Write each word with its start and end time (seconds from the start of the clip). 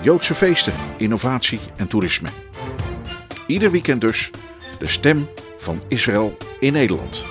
Joodse 0.00 0.34
feesten, 0.34 0.74
innovatie 0.98 1.60
en 1.76 1.88
toerisme. 1.88 2.28
Ieder 3.46 3.70
weekend 3.70 4.00
dus 4.00 4.30
de 4.78 4.86
stem 4.86 5.28
van 5.56 5.82
Israël 5.88 6.36
in 6.60 6.72
Nederland. 6.72 7.26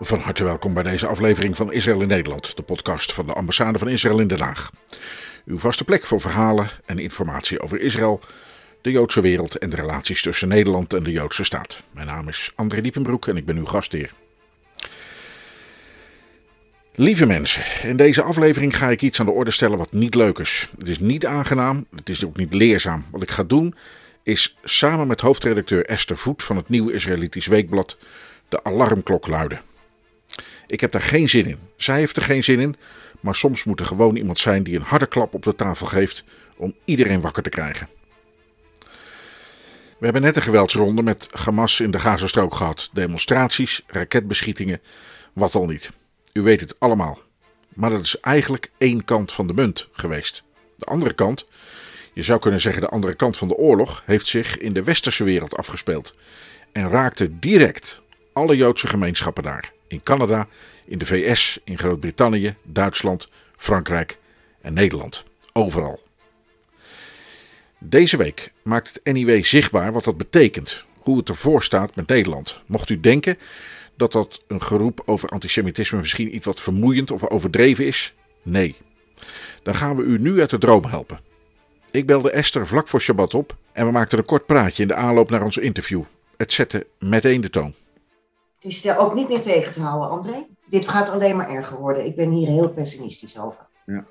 Van 0.00 0.18
harte 0.18 0.44
welkom 0.44 0.74
bij 0.74 0.82
deze 0.82 1.06
aflevering 1.06 1.56
van 1.56 1.72
Israël 1.72 2.00
in 2.00 2.08
Nederland, 2.08 2.56
de 2.56 2.62
podcast 2.62 3.12
van 3.12 3.26
de 3.26 3.32
ambassade 3.32 3.78
van 3.78 3.88
Israël 3.88 4.18
in 4.18 4.28
Den 4.28 4.40
Haag. 4.40 4.70
Uw 5.44 5.58
vaste 5.58 5.84
plek 5.84 6.04
voor 6.04 6.20
verhalen 6.20 6.68
en 6.84 6.98
informatie 6.98 7.60
over 7.60 7.80
Israël, 7.80 8.20
de 8.80 8.90
Joodse 8.90 9.20
wereld 9.20 9.58
en 9.58 9.70
de 9.70 9.76
relaties 9.76 10.22
tussen 10.22 10.48
Nederland 10.48 10.94
en 10.94 11.02
de 11.02 11.10
Joodse 11.10 11.44
staat. 11.44 11.82
Mijn 11.90 12.06
naam 12.06 12.28
is 12.28 12.52
André 12.54 12.80
Diepenbroek 12.80 13.26
en 13.26 13.36
ik 13.36 13.44
ben 13.44 13.56
uw 13.56 13.66
gastheer. 13.66 14.12
Lieve 16.98 17.26
mensen, 17.26 17.88
in 17.88 17.96
deze 17.96 18.22
aflevering 18.22 18.76
ga 18.76 18.90
ik 18.90 19.02
iets 19.02 19.20
aan 19.20 19.26
de 19.26 19.32
orde 19.32 19.50
stellen 19.50 19.78
wat 19.78 19.92
niet 19.92 20.14
leuk 20.14 20.38
is. 20.38 20.68
Het 20.78 20.88
is 20.88 20.98
niet 20.98 21.26
aangenaam, 21.26 21.86
het 21.94 22.08
is 22.08 22.24
ook 22.24 22.36
niet 22.36 22.52
leerzaam. 22.52 23.04
Wat 23.10 23.22
ik 23.22 23.30
ga 23.30 23.42
doen 23.42 23.74
is 24.22 24.56
samen 24.64 25.06
met 25.06 25.20
hoofdredacteur 25.20 25.86
Esther 25.86 26.16
Voet 26.16 26.42
van 26.42 26.56
het 26.56 26.68
Nieuwe 26.68 26.92
Israëlitisch 26.92 27.46
Weekblad 27.46 27.98
de 28.48 28.64
alarmklok 28.64 29.26
luiden. 29.26 29.60
Ik 30.66 30.80
heb 30.80 30.92
daar 30.92 31.02
geen 31.02 31.28
zin 31.28 31.46
in. 31.46 31.58
Zij 31.76 31.98
heeft 31.98 32.16
er 32.16 32.22
geen 32.22 32.44
zin 32.44 32.60
in, 32.60 32.76
maar 33.20 33.34
soms 33.34 33.64
moet 33.64 33.80
er 33.80 33.86
gewoon 33.86 34.16
iemand 34.16 34.38
zijn 34.38 34.62
die 34.62 34.76
een 34.76 34.82
harde 34.82 35.06
klap 35.06 35.34
op 35.34 35.42
de 35.42 35.54
tafel 35.54 35.86
geeft 35.86 36.24
om 36.56 36.74
iedereen 36.84 37.20
wakker 37.20 37.42
te 37.42 37.48
krijgen. 37.48 37.88
We 39.98 40.04
hebben 40.04 40.22
net 40.22 40.36
een 40.36 40.42
geweldsronde 40.42 41.02
met 41.02 41.28
Hamas 41.30 41.80
in 41.80 41.90
de 41.90 41.98
Gazastrook 41.98 42.54
gehad. 42.54 42.90
Demonstraties, 42.92 43.82
raketbeschietingen, 43.86 44.80
wat 45.32 45.54
al 45.54 45.66
niet. 45.66 45.90
U 46.36 46.42
weet 46.42 46.60
het 46.60 46.80
allemaal. 46.80 47.18
Maar 47.74 47.90
dat 47.90 48.04
is 48.04 48.20
eigenlijk 48.20 48.70
één 48.78 49.04
kant 49.04 49.32
van 49.32 49.46
de 49.46 49.54
munt 49.54 49.88
geweest. 49.92 50.42
De 50.76 50.84
andere 50.84 51.12
kant, 51.12 51.46
je 52.12 52.22
zou 52.22 52.40
kunnen 52.40 52.60
zeggen 52.60 52.82
de 52.82 52.88
andere 52.88 53.14
kant 53.14 53.36
van 53.36 53.48
de 53.48 53.56
oorlog, 53.56 54.02
heeft 54.06 54.26
zich 54.26 54.58
in 54.58 54.72
de 54.72 54.82
westerse 54.82 55.24
wereld 55.24 55.56
afgespeeld. 55.56 56.18
En 56.72 56.88
raakte 56.88 57.38
direct 57.38 58.02
alle 58.32 58.56
Joodse 58.56 58.86
gemeenschappen 58.86 59.42
daar. 59.42 59.72
In 59.88 60.02
Canada, 60.02 60.48
in 60.84 60.98
de 60.98 61.06
VS, 61.06 61.60
in 61.64 61.78
Groot-Brittannië, 61.78 62.54
Duitsland, 62.62 63.24
Frankrijk 63.56 64.18
en 64.60 64.72
Nederland. 64.72 65.24
Overal. 65.52 66.02
Deze 67.78 68.16
week 68.16 68.52
maakt 68.62 69.00
het 69.02 69.14
NIW 69.14 69.44
zichtbaar 69.44 69.92
wat 69.92 70.04
dat 70.04 70.16
betekent. 70.16 70.84
Hoe 70.98 71.18
het 71.18 71.28
ervoor 71.28 71.62
staat 71.62 71.96
met 71.96 72.08
Nederland. 72.08 72.62
Mocht 72.66 72.90
u 72.90 73.00
denken 73.00 73.38
dat 73.96 74.12
dat 74.12 74.44
een 74.48 74.62
geroep 74.62 75.02
over 75.04 75.28
antisemitisme 75.28 75.98
misschien 75.98 76.34
iets 76.34 76.46
wat 76.46 76.60
vermoeiend 76.60 77.10
of 77.10 77.28
overdreven 77.30 77.86
is? 77.86 78.14
Nee. 78.42 78.76
Dan 79.62 79.74
gaan 79.74 79.96
we 79.96 80.02
u 80.02 80.18
nu 80.18 80.40
uit 80.40 80.50
de 80.50 80.58
droom 80.58 80.84
helpen. 80.84 81.18
Ik 81.90 82.06
belde 82.06 82.30
Esther 82.30 82.66
vlak 82.66 82.88
voor 82.88 83.00
Shabbat 83.00 83.34
op 83.34 83.56
en 83.72 83.86
we 83.86 83.92
maakten 83.92 84.18
een 84.18 84.24
kort 84.24 84.46
praatje 84.46 84.82
in 84.82 84.88
de 84.88 84.94
aanloop 84.94 85.30
naar 85.30 85.42
ons 85.44 85.56
interview. 85.56 86.02
Het 86.36 86.52
zette 86.52 86.86
meteen 86.98 87.40
de 87.40 87.50
toon. 87.50 87.74
Het 88.54 88.64
is 88.72 88.84
er 88.84 88.96
ook 88.98 89.14
niet 89.14 89.28
meer 89.28 89.40
tegen 89.40 89.72
te 89.72 89.80
houden, 89.80 90.08
André. 90.10 90.46
Dit 90.68 90.88
gaat 90.88 91.08
alleen 91.08 91.36
maar 91.36 91.48
erger 91.50 91.78
worden. 91.78 92.04
Ik 92.06 92.16
ben 92.16 92.30
hier 92.30 92.48
heel 92.48 92.68
pessimistisch 92.70 93.38
over. 93.38 93.66
Ja. 93.86 94.04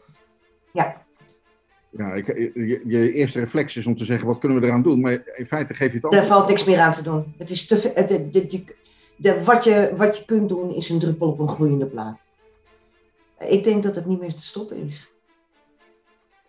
Ja, 0.73 1.01
Ja, 1.89 2.13
ik, 2.13 2.27
je, 2.53 2.81
je 2.85 3.11
eerste 3.13 3.39
reflex 3.39 3.75
is 3.77 3.85
om 3.85 3.97
te 3.97 4.05
zeggen 4.05 4.27
wat 4.27 4.39
kunnen 4.39 4.59
we 4.61 4.67
eraan 4.67 4.81
doen, 4.81 4.99
maar 5.01 5.21
in 5.35 5.45
feite 5.45 5.73
geef 5.73 5.87
je 5.87 5.93
het 5.93 6.01
daar 6.01 6.11
antwoord. 6.11 6.27
valt 6.37 6.47
niks 6.49 6.63
meer 6.63 6.79
aan 6.79 6.91
te 6.91 7.01
doen. 7.03 7.33
Het 7.37 7.49
is 7.49 7.67
te, 7.67 7.77
ve- 7.77 8.05
de, 8.07 8.29
de, 8.29 8.47
de, 8.47 8.63
de- 9.15 9.43
wat, 9.43 9.63
je, 9.63 9.91
wat 9.95 10.17
je 10.17 10.25
kunt 10.25 10.49
doen 10.49 10.73
is 10.73 10.89
een 10.89 10.99
druppel 10.99 11.27
op 11.27 11.39
een 11.39 11.49
gloeiende 11.49 11.85
plaat. 11.85 12.29
Ik 13.39 13.63
denk 13.63 13.83
dat 13.83 13.95
het 13.95 14.05
niet 14.05 14.19
meer 14.19 14.33
te 14.33 14.45
stoppen 14.45 14.77
is. 14.77 15.13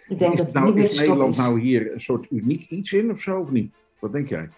Ik 0.08 0.18
denk 0.18 0.32
is, 0.32 0.38
dat 0.38 0.46
het 0.46 0.54
nou, 0.54 0.66
niet 0.66 0.74
meer 0.74 0.88
te 0.88 0.94
stoppen 0.94 1.08
Nederland 1.08 1.34
is. 1.34 1.40
nou 1.40 1.60
hier 1.60 1.92
een 1.92 2.00
soort 2.00 2.26
uniek 2.30 2.70
iets 2.70 2.92
in 2.92 3.10
of 3.10 3.20
zo 3.20 3.40
of 3.40 3.50
niet? 3.50 3.74
Wat 3.98 4.12
denk 4.12 4.28
jij? 4.28 4.48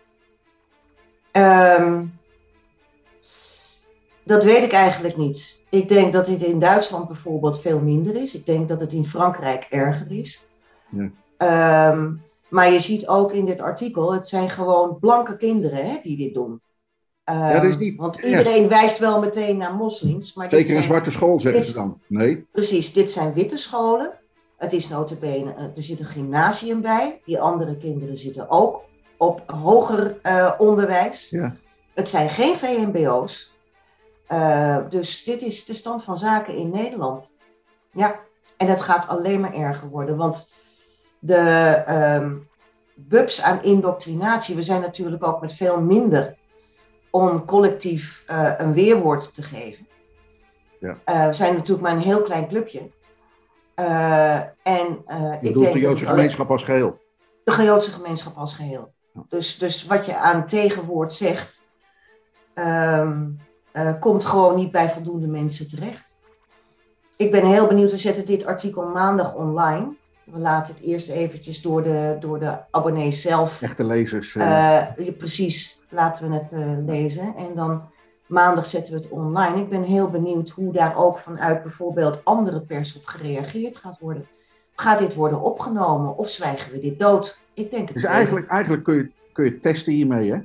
Ehm, 1.31 2.05
dat 4.23 4.45
weet 4.45 4.63
ik 4.63 4.73
eigenlijk 4.73 5.17
niet. 5.17 5.63
Ik 5.69 5.89
denk 5.89 6.13
dat 6.13 6.27
dit 6.27 6.43
in 6.43 6.59
Duitsland 6.59 7.07
bijvoorbeeld 7.07 7.61
veel 7.61 7.81
minder 7.81 8.17
is. 8.17 8.35
Ik 8.35 8.47
denk 8.47 8.69
dat 8.69 8.81
het 8.81 8.93
in 8.93 9.07
Frankrijk 9.07 9.67
erger 9.71 10.11
is. 10.11 10.47
Ja. 10.91 11.11
Ehm, 11.37 12.13
maar 12.49 12.73
je 12.73 12.81
ziet 12.81 13.07
ook 13.07 13.33
in 13.33 13.45
dit 13.45 13.61
artikel, 13.61 14.13
het 14.13 14.29
zijn 14.29 14.51
gewoon 14.51 14.99
blanke 14.99 15.37
kinderen 15.37 15.91
hè, 15.91 15.99
die 16.03 16.17
dit 16.17 16.35
doen. 16.35 16.61
Ehm, 17.29 17.53
dat 17.53 17.65
is 17.65 17.77
niet- 17.79 17.97
want 17.97 18.17
ja. 18.17 18.23
iedereen 18.23 18.69
wijst 18.69 18.99
wel 18.99 19.21
meteen 19.21 19.57
naar 19.57 19.75
moslims. 19.75 20.35
Maar 20.35 20.51
Zeker 20.51 20.65
een 20.67 20.73
zijn- 20.73 20.83
zwarte 20.83 21.11
school 21.11 21.41
zeggen 21.41 21.61
dit- 21.61 21.69
ze 21.71 21.75
dan. 21.77 22.01
Nee. 22.07 22.47
Precies, 22.53 22.93
dit 22.93 23.11
zijn 23.11 23.33
witte 23.33 23.57
scholen. 23.57 24.13
Het 24.57 24.73
is 24.73 24.89
notabene, 24.89 25.53
eh, 25.55 25.63
er 25.63 25.83
zit 25.83 26.01
een 26.01 26.07
gymnasium 26.07 26.81
bij. 26.81 27.21
Die 27.25 27.41
andere 27.41 27.77
kinderen 27.77 28.17
zitten 28.17 28.51
ook 28.51 28.81
op 29.17 29.43
hoger 29.47 30.19
eh, 30.23 30.53
onderwijs. 30.59 31.31
Ja. 31.31 31.57
Het 31.95 32.09
zijn 32.09 32.31
geen 32.31 32.57
VMBO's. 32.57 33.53
Eh, 34.27 34.77
dus 34.91 35.25
dit 35.25 35.43
is 35.43 35.65
de 35.65 35.75
stand 35.75 36.05
van 36.05 36.19
zaken 36.19 36.57
in 36.57 36.71
Nederland. 36.71 37.33
Ja, 37.93 38.21
en 38.57 38.67
het 38.67 38.81
gaat 38.83 39.09
alleen 39.09 39.41
maar 39.41 39.55
erger 39.55 39.89
worden. 39.89 40.17
Want 40.17 40.53
de 41.19 41.37
ehm 41.87 42.33
bubs 42.95 43.43
aan 43.43 43.63
indoctrinatie, 43.63 44.55
we 44.55 44.63
zijn 44.63 44.81
natuurlijk 44.81 45.27
ook 45.27 45.41
met 45.41 45.53
veel 45.53 45.81
minder 45.81 46.37
om 47.11 47.45
collectief 47.45 48.23
eh, 48.27 48.53
een 48.59 48.73
weerwoord 48.73 49.35
te 49.35 49.43
geven. 49.43 49.87
Ja. 50.81 50.99
Eh, 51.05 51.27
we 51.27 51.33
zijn 51.33 51.55
natuurlijk 51.55 51.81
maar 51.81 51.93
een 51.93 52.03
heel 52.03 52.23
klein 52.23 52.49
clubje. 52.49 52.91
Eh, 53.75 54.37
en 54.63 54.87
Je 55.07 55.33
ik 55.35 55.41
bedoelt 55.41 55.65
denk 55.65 55.75
de 55.77 55.81
Joodse 55.81 56.07
gemeenschap 56.07 56.51
als 56.51 56.63
geheel. 56.63 57.01
de 57.45 57.63
Joodse 57.63 57.91
gemeenschap 57.91 58.37
als 58.37 58.55
geheel. 58.55 58.93
Ja. 59.13 59.23
Dus, 59.29 59.59
dus 59.59 59.85
wat 59.85 60.07
je 60.07 60.17
aan 60.17 60.47
tegenwoord 60.47 61.13
zegt, 61.13 61.63
ehm, 62.55 63.27
eh, 63.73 63.93
komt 64.01 64.25
gewoon 64.25 64.57
niet 64.57 64.71
bij 64.71 64.91
voldoende 64.91 65.29
mensen 65.29 65.69
terecht. 65.69 66.15
Ik 67.17 67.31
ben 67.31 67.45
heel 67.45 67.67
benieuwd, 67.67 67.91
we 67.91 67.97
zetten 67.99 68.27
dit 68.27 68.47
artikel 68.47 68.89
maandag 68.89 69.35
online. 69.35 69.95
We 70.25 70.39
laten 70.39 70.75
het 70.75 70.83
eerst 70.83 71.09
eventjes 71.09 71.63
door 71.63 71.83
de, 71.83 72.17
door 72.21 72.39
de 72.39 72.59
abonnees 72.71 73.23
zelf. 73.23 73.63
Echte 73.63 73.85
lezers. 73.85 74.33
je- 74.33 75.15
precies, 75.19 75.78
laten 75.89 76.31
we 76.31 76.37
het 76.37 76.53
eh, 76.53 76.67
lezen. 76.87 77.35
En 77.37 77.55
dan 77.55 77.83
maandag 78.27 78.67
zetten 78.67 78.95
we 78.95 79.01
het 79.01 79.11
online. 79.11 79.61
Ik 79.61 79.69
ben 79.69 79.83
heel 79.83 80.11
benieuwd 80.11 80.49
hoe 80.49 80.73
daar 80.73 80.97
ook 80.97 81.19
vanuit 81.19 81.63
bijvoorbeeld 81.63 82.25
andere 82.25 82.61
pers 82.61 82.97
op 82.97 83.07
gereageerd 83.07 83.77
gaat 83.77 83.99
worden. 83.99 84.27
Gaat 84.75 84.99
dit 84.99 85.15
worden 85.15 85.41
opgenomen 85.41 86.17
of 86.17 86.29
zwijgen 86.31 86.73
we 86.73 86.79
dit 86.79 86.99
dood? 86.99 87.39
Ik 87.55 87.71
denk 87.71 87.85
het 87.85 87.95
dus 87.95 88.05
eigenlijk, 88.05 88.47
eigenlijk 88.47 88.85
kun, 88.85 88.95
je, 88.95 89.11
kun 89.33 89.45
je 89.45 89.61
testen 89.61 89.93
hiermee, 89.93 90.33
hè? 90.33 90.39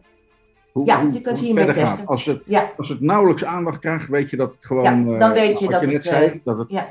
Hoe, 0.72 0.86
Ja, 0.86 1.02
je 1.14 1.22
kunt 1.22 1.40
hiermee 1.40 1.66
gaat. 1.66 1.74
testen. 1.76 2.06
Als 2.06 2.26
het, 2.26 2.42
Ja, 2.46 2.72
als 2.78 2.90
het 2.90 3.02
nauwelijks 3.02 3.46
aandacht 3.46 3.80
krijgt, 3.80 4.08
weet 4.08 4.30
je 4.30 4.38
dat 4.38 4.54
het 4.54 4.66
gewoon. 4.66 4.84
Ja, 4.84 5.18
dan 5.20 5.30
eh, 5.30 5.42
weet 5.42 5.60
je 5.60 5.68
dat 5.68 5.82
je 5.82 5.86
net 5.88 5.96
het, 5.96 6.04
zei, 6.04 6.26
eh, 6.26 6.40
dat 6.44 6.58
het 6.58 6.72
ja. 6.72 6.82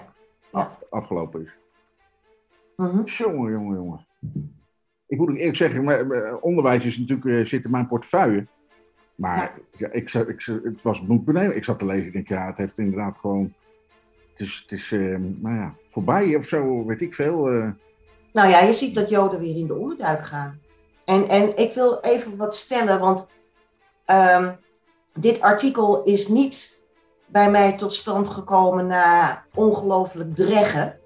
ja. 0.52 0.60
af- 0.60 0.78
afgelopen 0.90 1.42
is. 1.42 1.50
Mhm. 2.76 3.02
Jongen, 3.04 3.52
jongen, 3.52 3.76
jongen. 3.76 4.06
Ik 5.22 5.28
moet 5.28 5.36
ook 5.36 5.40
eerlijk 5.40 5.56
zeggen, 5.56 5.84
maar, 5.84 6.06
maar 6.06 6.36
onderwijs 6.38 6.84
is 6.84 6.98
natuurlijk, 6.98 7.26
eh, 7.38 7.44
zit 7.44 7.64
in 7.64 7.70
mijn 7.70 7.86
portefeuille. 7.86 8.46
Maar 9.14 9.36
ja. 9.72 9.90
ik, 9.92 10.08
zat- 10.08 10.28
ik, 10.28 10.40
zat- 10.40 10.62
het 10.62 10.82
was 10.82 11.02
moet 11.02 11.24
benemen. 11.24 11.56
Ik 11.56 11.64
zat 11.64 11.78
te 11.78 11.86
lezen, 11.86 12.06
ik 12.06 12.12
denk, 12.12 12.28
ja, 12.28 12.46
het 12.46 12.58
heeft 12.58 12.78
inderdaad 12.78 13.18
gewoon. 13.18 13.52
Het 14.30 14.40
is, 14.40 14.60
het 14.62 14.72
is 14.78 14.92
eh, 14.92 15.16
nou 15.18 15.54
ja, 15.56 15.74
voorbij 15.88 16.36
of 16.36 16.46
zo, 16.46 16.84
weet 16.86 17.00
ik 17.00 17.14
veel. 17.14 17.48
eh. 17.50 17.68
Nou 18.32 18.48
ja, 18.48 18.60
je 18.60 18.72
ziet 18.72 18.94
dat 18.94 19.08
Joden 19.08 19.40
weer 19.40 19.56
in 19.56 19.66
de 19.66 19.74
onderduik 19.74 20.24
gaan. 20.26 20.60
En, 21.04 21.28
en 21.28 21.56
ik 21.56 21.72
wil 21.74 21.98
even 22.00 22.36
wat 22.36 22.56
stellen, 22.56 23.00
want 23.00 23.28
ehm, 24.04 24.52
dit 25.14 25.40
artikel 25.40 26.02
is 26.02 26.28
niet 26.28 26.82
bij 27.26 27.50
mij 27.50 27.76
tot 27.76 27.94
stand 27.94 28.28
gekomen 28.28 28.86
na 28.86 29.44
ongelooflijk 29.54 30.34
dreggen. 30.34 30.96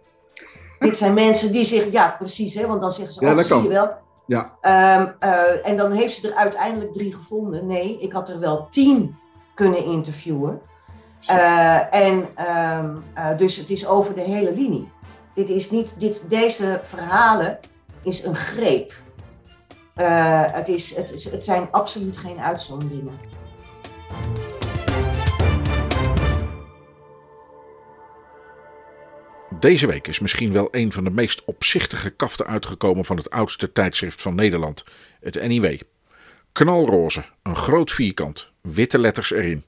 Dit 0.78 0.96
zijn 0.96 1.14
mensen 1.14 1.52
die 1.52 1.64
zich, 1.64 1.90
ja 1.92 2.14
precies, 2.18 2.54
hè, 2.54 2.66
want 2.66 2.80
dan 2.80 2.92
zeggen 2.92 3.14
ze, 3.14 3.24
Ja, 3.24 3.30
oh, 3.30 3.36
dat 3.36 3.46
zie 3.46 3.62
je 3.62 3.68
wel. 3.68 3.90
Ja. 4.26 4.56
Ehm, 4.60 5.06
eh, 5.18 5.68
en 5.68 5.76
dan 5.76 5.92
heeft 5.92 6.16
ze 6.16 6.28
er 6.28 6.36
uiteindelijk 6.36 6.92
drie 6.92 7.14
gevonden. 7.14 7.66
Nee, 7.66 7.98
ik 7.98 8.12
had 8.12 8.28
er 8.28 8.40
wel 8.40 8.66
tien 8.70 9.16
kunnen 9.54 9.84
interviewen. 9.84 10.60
Uh, 11.30 11.94
en 11.94 12.28
um, 12.78 13.04
uh, 13.18 13.36
dus 13.36 13.56
het 13.56 13.70
is 13.70 13.86
over 13.86 14.14
de 14.14 14.20
hele 14.20 14.52
linie. 14.52 14.88
Dit 15.34 15.48
is 15.48 15.70
niet, 15.70 16.00
dit, 16.00 16.24
deze 16.28 16.80
verhalen 16.84 17.58
is 18.02 18.24
een 18.24 18.36
greep. 18.36 18.92
Het, 19.94 20.68
is, 20.68 20.94
het, 20.94 21.12
is, 21.12 21.30
het 21.30 21.44
zijn 21.44 21.68
absoluut 21.70 22.16
geen 22.16 22.40
uitzonderingen. 22.40 23.18
Deze 29.60 29.86
week 29.86 30.08
is 30.08 30.18
misschien 30.18 30.52
wel 30.52 30.68
een 30.70 30.92
van 30.92 31.04
de 31.04 31.10
meest 31.10 31.44
opzichtige 31.44 32.10
kaften 32.10 32.46
uitgekomen 32.46 33.04
van 33.04 33.16
het 33.16 33.30
oudste 33.30 33.72
tijdschrift 33.72 34.22
van 34.22 34.34
Nederland, 34.34 34.84
het 35.20 35.46
NIW. 35.48 35.80
Knalroze, 36.52 37.24
een 37.42 37.56
groot 37.56 37.92
vierkant, 37.92 38.52
witte 38.60 38.98
letters 38.98 39.30
erin. 39.30 39.64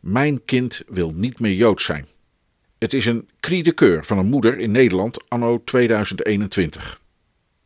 Mijn 0.00 0.44
kind 0.44 0.82
wil 0.86 1.10
niet 1.14 1.40
meer 1.40 1.52
Joods 1.52 1.84
zijn. 1.84 2.06
Het 2.78 2.92
is 2.92 3.06
een 3.06 3.28
cri 3.40 3.62
de 3.62 3.74
coeur 3.74 4.04
van 4.04 4.18
een 4.18 4.26
moeder 4.26 4.58
in 4.58 4.70
Nederland 4.70 5.28
anno 5.28 5.64
2021. 5.64 7.00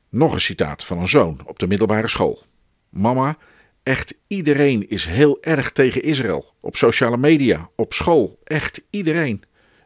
Nog 0.09 0.35
een 0.35 0.41
citaat 0.41 0.85
van 0.85 0.99
een 0.99 1.09
zoon 1.09 1.41
op 1.45 1.59
de 1.59 1.67
middelbare 1.67 2.09
school. 2.09 2.43
Mama, 2.88 3.37
echt 3.83 4.15
iedereen 4.27 4.88
is 4.91 5.06
heel 5.06 5.43
erg 5.43 5.73
tegen 5.73 6.03
Israël. 6.03 6.55
Op 6.61 6.77
sociale 6.77 7.17
media, 7.17 7.71
op 7.77 7.93
school, 7.93 8.38
echt 8.45 8.85
iedereen. 8.91 9.43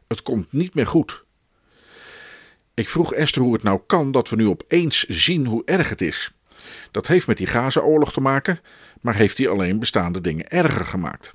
Het 0.09 0.23
komt 0.23 0.53
niet 0.53 0.75
meer 0.75 0.87
goed. 0.87 1.25
Ik 2.77 2.89
vroeg 2.89 3.13
Esther 3.13 3.43
hoe 3.43 3.53
het 3.53 3.63
nou 3.63 3.81
kan 3.87 4.13
dat 4.13 4.29
we 4.29 4.37
nu 4.37 4.49
opeens 4.49 5.03
zien 5.03 5.47
hoe 5.47 5.63
erg 5.65 5.89
het 5.89 6.01
is. 6.01 6.39
Dat 6.91 7.07
heeft 7.07 7.27
met 7.27 7.37
die 7.37 7.47
Gaza-oorlog 7.47 8.13
te 8.13 8.21
maken, 8.21 8.61
maar 9.01 9.15
heeft 9.15 9.37
die 9.37 9.49
alleen 9.49 9.79
bestaande 9.79 10.21
dingen 10.21 10.49
erger 10.49 10.85
gemaakt? 10.85 11.35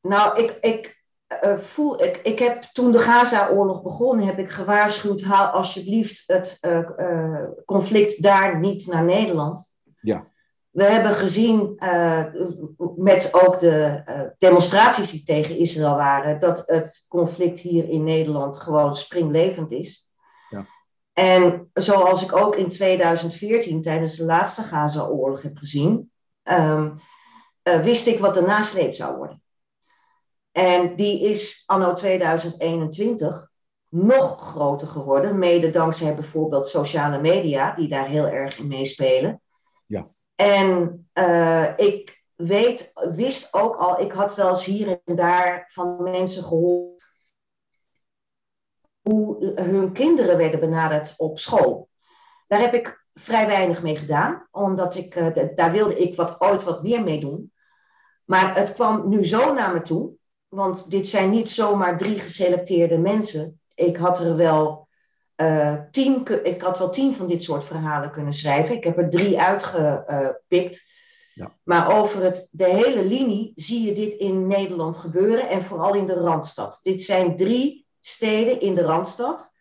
Nou, 0.00 0.42
ik, 0.42 0.56
ik, 0.60 1.04
uh, 1.44 1.58
voel, 1.58 2.02
ik, 2.02 2.20
ik 2.22 2.38
heb 2.38 2.62
toen 2.62 2.92
de 2.92 2.98
Gaza-oorlog 2.98 3.82
begon, 3.82 4.20
heb 4.20 4.38
ik 4.38 4.50
gewaarschuwd, 4.50 5.22
haal 5.22 5.46
alsjeblieft 5.46 6.22
het 6.26 6.58
uh, 6.60 6.88
uh, 6.96 7.42
conflict 7.64 8.22
daar 8.22 8.58
niet 8.58 8.86
naar 8.86 9.04
Nederland. 9.04 9.78
Ja. 10.00 10.26
We 10.70 10.84
hebben 10.84 11.14
gezien, 11.14 11.74
met 12.96 13.28
ook 13.32 13.60
de 13.60 14.02
demonstraties 14.38 15.10
die 15.10 15.22
tegen 15.22 15.56
Israël 15.56 15.96
waren, 15.96 16.40
dat 16.40 16.62
het 16.66 17.06
conflict 17.08 17.58
hier 17.58 17.88
in 17.88 18.04
Nederland 18.04 18.56
gewoon 18.56 18.94
springlevend 18.94 19.72
is. 19.72 20.05
En 21.18 21.70
zoals 21.72 22.22
ik 22.22 22.36
ook 22.36 22.56
in 22.56 22.68
2014 22.68 23.82
tijdens 23.82 24.16
de 24.16 24.24
laatste 24.24 24.62
Gaza-oorlog 24.62 25.42
heb 25.42 25.56
gezien, 25.56 26.10
um, 26.42 26.98
wist 27.62 28.06
ik 28.06 28.18
wat 28.18 28.34
de 28.34 28.40
nasleep 28.40 28.94
zou 28.94 29.16
worden. 29.16 29.42
En 30.52 30.96
die 30.96 31.28
is 31.28 31.62
anno 31.66 31.94
2021 31.94 33.50
nog 33.88 34.40
groter 34.40 34.88
geworden, 34.88 35.38
mede 35.38 35.70
dankzij 35.70 36.14
bijvoorbeeld 36.14 36.68
sociale 36.68 37.20
media, 37.20 37.74
die 37.74 37.88
daar 37.88 38.06
heel 38.06 38.26
erg 38.26 38.58
in 38.58 38.66
meespelen. 38.66 39.40
Ja. 39.86 40.08
En 40.34 41.08
uh, 41.14 41.68
ik 41.76 42.22
weet, 42.34 42.92
wist 42.94 43.54
ook 43.54 43.76
al, 43.76 44.00
ik 44.00 44.12
had 44.12 44.34
wel 44.34 44.48
eens 44.48 44.64
hier 44.64 45.00
en 45.04 45.16
daar 45.16 45.70
van 45.72 46.02
mensen 46.02 46.44
gehoord 46.44 46.95
hoe 49.08 49.52
hun 49.54 49.92
kinderen 49.92 50.36
werden 50.36 50.60
benaderd 50.60 51.14
op 51.16 51.38
school. 51.38 51.88
Daar 52.46 52.60
heb 52.60 52.74
ik 52.74 53.04
vrij 53.14 53.46
weinig 53.46 53.82
mee 53.82 53.96
gedaan, 53.96 54.48
omdat 54.50 54.94
ik, 54.94 55.14
uh, 55.14 55.26
daar 55.54 55.72
wilde 55.72 55.98
ik 55.98 56.14
wat, 56.14 56.40
ooit 56.40 56.64
wat 56.64 56.82
meer 56.82 57.02
mee 57.02 57.20
doen. 57.20 57.52
Maar 58.24 58.56
het 58.56 58.72
kwam 58.72 59.08
nu 59.08 59.24
zo 59.24 59.54
naar 59.54 59.72
me 59.72 59.82
toe 59.82 60.16
want 60.48 60.90
dit 60.90 61.08
zijn 61.08 61.30
niet 61.30 61.50
zomaar 61.50 61.98
drie 61.98 62.18
geselecteerde 62.18 62.98
mensen. 62.98 63.60
Ik 63.74 63.96
had 63.96 64.20
er 64.20 64.36
wel 64.36 64.88
uh, 65.36 65.74
tien, 65.90 66.44
ik 66.44 66.62
had 66.62 66.78
wel 66.78 66.90
tien 66.90 67.14
van 67.14 67.26
dit 67.26 67.42
soort 67.42 67.64
verhalen 67.64 68.10
kunnen 68.10 68.32
schrijven. 68.32 68.76
Ik 68.76 68.84
heb 68.84 68.98
er 68.98 69.10
drie 69.10 69.40
uitgepikt. 69.40 70.94
Ja. 71.34 71.56
Maar 71.62 71.98
over 71.98 72.22
het, 72.22 72.48
de 72.50 72.64
hele 72.64 73.04
linie 73.04 73.52
zie 73.54 73.82
je 73.82 73.92
dit 73.92 74.12
in 74.12 74.46
Nederland 74.46 74.96
gebeuren 74.96 75.48
en 75.48 75.62
vooral 75.62 75.94
in 75.94 76.06
de 76.06 76.14
Randstad. 76.14 76.80
Dit 76.82 77.02
zijn 77.02 77.36
drie 77.36 77.85
steden 78.06 78.60
in 78.60 78.74
de 78.74 78.82
Randstad. 78.82 79.54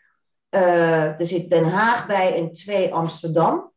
Uh, 0.50 1.20
er 1.20 1.26
zit 1.26 1.50
Den 1.50 1.66
Haag 1.66 2.08
bij 2.08 2.36
en 2.36 2.54
twee 2.54 2.94
Amsterdam. 2.94 3.72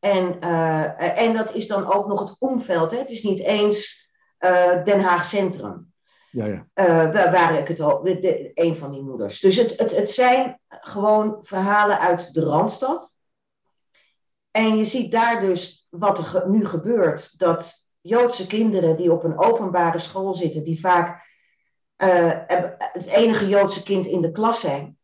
En, 0.00 0.36
uh, 0.44 1.18
en 1.20 1.34
dat 1.34 1.54
is 1.54 1.66
dan 1.66 1.92
ook 1.92 2.06
nog 2.06 2.20
het 2.20 2.36
omveld. 2.38 2.90
Hè? 2.90 2.98
Het 2.98 3.10
is 3.10 3.22
niet 3.22 3.40
eens 3.40 4.10
Den 4.84 5.00
Haag 5.00 5.24
Centrum. 5.24 5.92
Ja, 6.30 6.44
ja. 6.44 6.66
Uh, 6.74 7.12
waar 7.32 7.58
ik 7.58 7.68
het 7.68 7.80
al, 7.80 8.02
de, 8.02 8.50
een 8.54 8.76
van 8.76 8.90
die 8.90 9.02
moeders. 9.02 9.40
Dus 9.40 9.56
het, 9.56 9.78
het, 9.78 9.96
het 9.96 10.10
zijn 10.10 10.60
gewoon 10.68 11.38
verhalen 11.40 11.98
uit 11.98 12.34
de 12.34 12.44
Randstad. 12.44 13.14
En 14.50 14.76
je 14.76 14.84
ziet 14.84 15.12
daar 15.12 15.40
dus 15.40 15.86
wat 15.90 16.18
er 16.18 16.48
nu 16.48 16.66
gebeurt. 16.66 17.38
Dat 17.38 17.88
Joodse 18.00 18.46
kinderen 18.46 18.96
die 18.96 19.12
op 19.12 19.24
een 19.24 19.38
openbare 19.38 19.98
school 19.98 20.34
zitten, 20.34 20.62
die 20.62 20.80
vaak 20.80 21.25
uh, 22.02 22.32
het 22.92 23.06
enige 23.06 23.48
Joodse 23.48 23.82
kind 23.82 24.06
in 24.06 24.20
de 24.20 24.32
klas 24.32 24.60
zijn, 24.60 24.98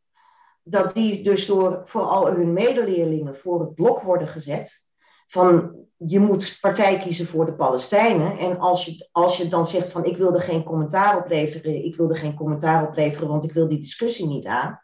dat 0.63 0.95
die 0.95 1.25
dus 1.25 1.47
door 1.47 1.81
vooral 1.85 2.27
hun 2.27 2.53
medeleerlingen 2.53 3.37
voor 3.37 3.61
het 3.61 3.75
blok 3.75 4.01
worden 4.01 4.29
gezet. 4.29 4.87
Van 5.29 5.75
je 5.97 6.19
moet 6.19 6.59
partij 6.61 6.99
kiezen 6.99 7.27
voor 7.27 7.47
de 7.47 7.55
Palestijnen. 7.55 8.39
En 8.39 8.59
als 8.59 8.85
je, 8.85 9.09
als 9.13 9.37
je 9.37 9.49
dan 9.49 9.67
zegt 9.67 9.89
van 9.89 10.05
ik 10.05 10.17
wil 10.17 10.35
er 10.35 10.43
geen 10.43 10.65
commentaar 10.65 11.17
op 11.19 11.29
leveren, 11.29 11.85
ik 11.85 11.97
wil 11.97 12.11
er 12.11 12.17
geen 12.17 12.35
commentaar 12.35 12.87
op 12.89 12.97
leveren, 12.97 13.29
want 13.29 13.45
ik 13.45 13.53
wil 13.53 13.69
die 13.69 13.81
discussie 13.81 14.27
niet 14.27 14.47
aan. 14.47 14.81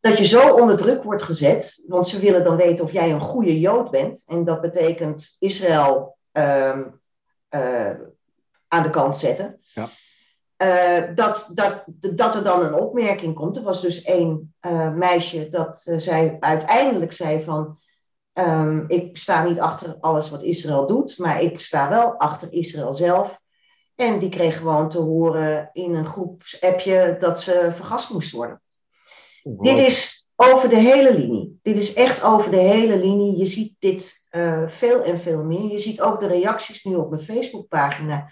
Dat 0.00 0.18
je 0.18 0.26
zo 0.26 0.54
onder 0.54 0.76
druk 0.76 1.02
wordt 1.02 1.22
gezet, 1.22 1.84
want 1.86 2.08
ze 2.08 2.20
willen 2.20 2.44
dan 2.44 2.56
weten 2.56 2.84
of 2.84 2.92
jij 2.92 3.10
een 3.10 3.20
goede 3.20 3.60
Jood 3.60 3.90
bent. 3.90 4.22
En 4.26 4.44
dat 4.44 4.60
betekent 4.60 5.36
Israël 5.38 6.16
uh, 6.32 6.78
uh, 7.50 7.90
aan 8.68 8.82
de 8.82 8.90
kant 8.90 9.16
zetten. 9.16 9.58
Ja. 9.60 9.86
Uh, 10.62 11.14
dat, 11.14 11.50
dat, 11.54 11.84
dat 12.14 12.34
er 12.34 12.42
dan 12.42 12.64
een 12.64 12.74
opmerking 12.74 13.34
komt. 13.34 13.56
Er 13.56 13.62
was 13.62 13.80
dus 13.80 14.02
één 14.02 14.54
meisje 14.94 15.48
dat 15.48 15.82
zij 15.96 16.36
uiteindelijk 16.40 17.12
zei 17.12 17.44
van 17.44 17.78
Um, 18.34 18.84
ik 18.88 19.16
sta 19.16 19.42
niet 19.42 19.60
achter 19.60 19.96
alles 20.00 20.30
wat 20.30 20.42
Israël 20.42 20.86
doet, 20.86 21.18
maar 21.18 21.42
ik 21.42 21.60
sta 21.60 21.88
wel 21.88 22.12
achter 22.18 22.52
Israël 22.52 22.92
zelf. 22.92 23.40
En 23.94 24.18
die 24.18 24.28
kreeg 24.28 24.56
gewoon 24.56 24.88
te 24.88 24.98
horen 24.98 25.70
in 25.72 25.94
een 25.94 26.06
groepsappje 26.06 27.16
dat 27.18 27.40
ze 27.40 27.70
vergast 27.74 28.12
moest 28.12 28.30
worden. 28.30 28.62
Wow. 29.42 29.62
Dit 29.62 29.78
is 29.78 30.30
over 30.36 30.68
de 30.68 30.76
hele 30.76 31.14
linie. 31.14 31.58
Dit 31.62 31.78
is 31.78 31.94
echt 31.94 32.22
over 32.22 32.50
de 32.50 32.56
hele 32.56 32.98
linie. 32.98 33.36
Je 33.36 33.46
ziet 33.46 33.74
dit 33.78 34.26
veel 34.66 35.02
en 35.02 35.18
veel 35.18 35.44
meer. 35.44 35.70
Je 35.70 35.78
ziet 35.78 36.00
ook 36.00 36.20
de 36.20 36.26
reacties 36.26 36.84
nu 36.84 36.94
op 36.94 37.10
mijn 37.10 37.22
Facebookpagina. 37.22 38.30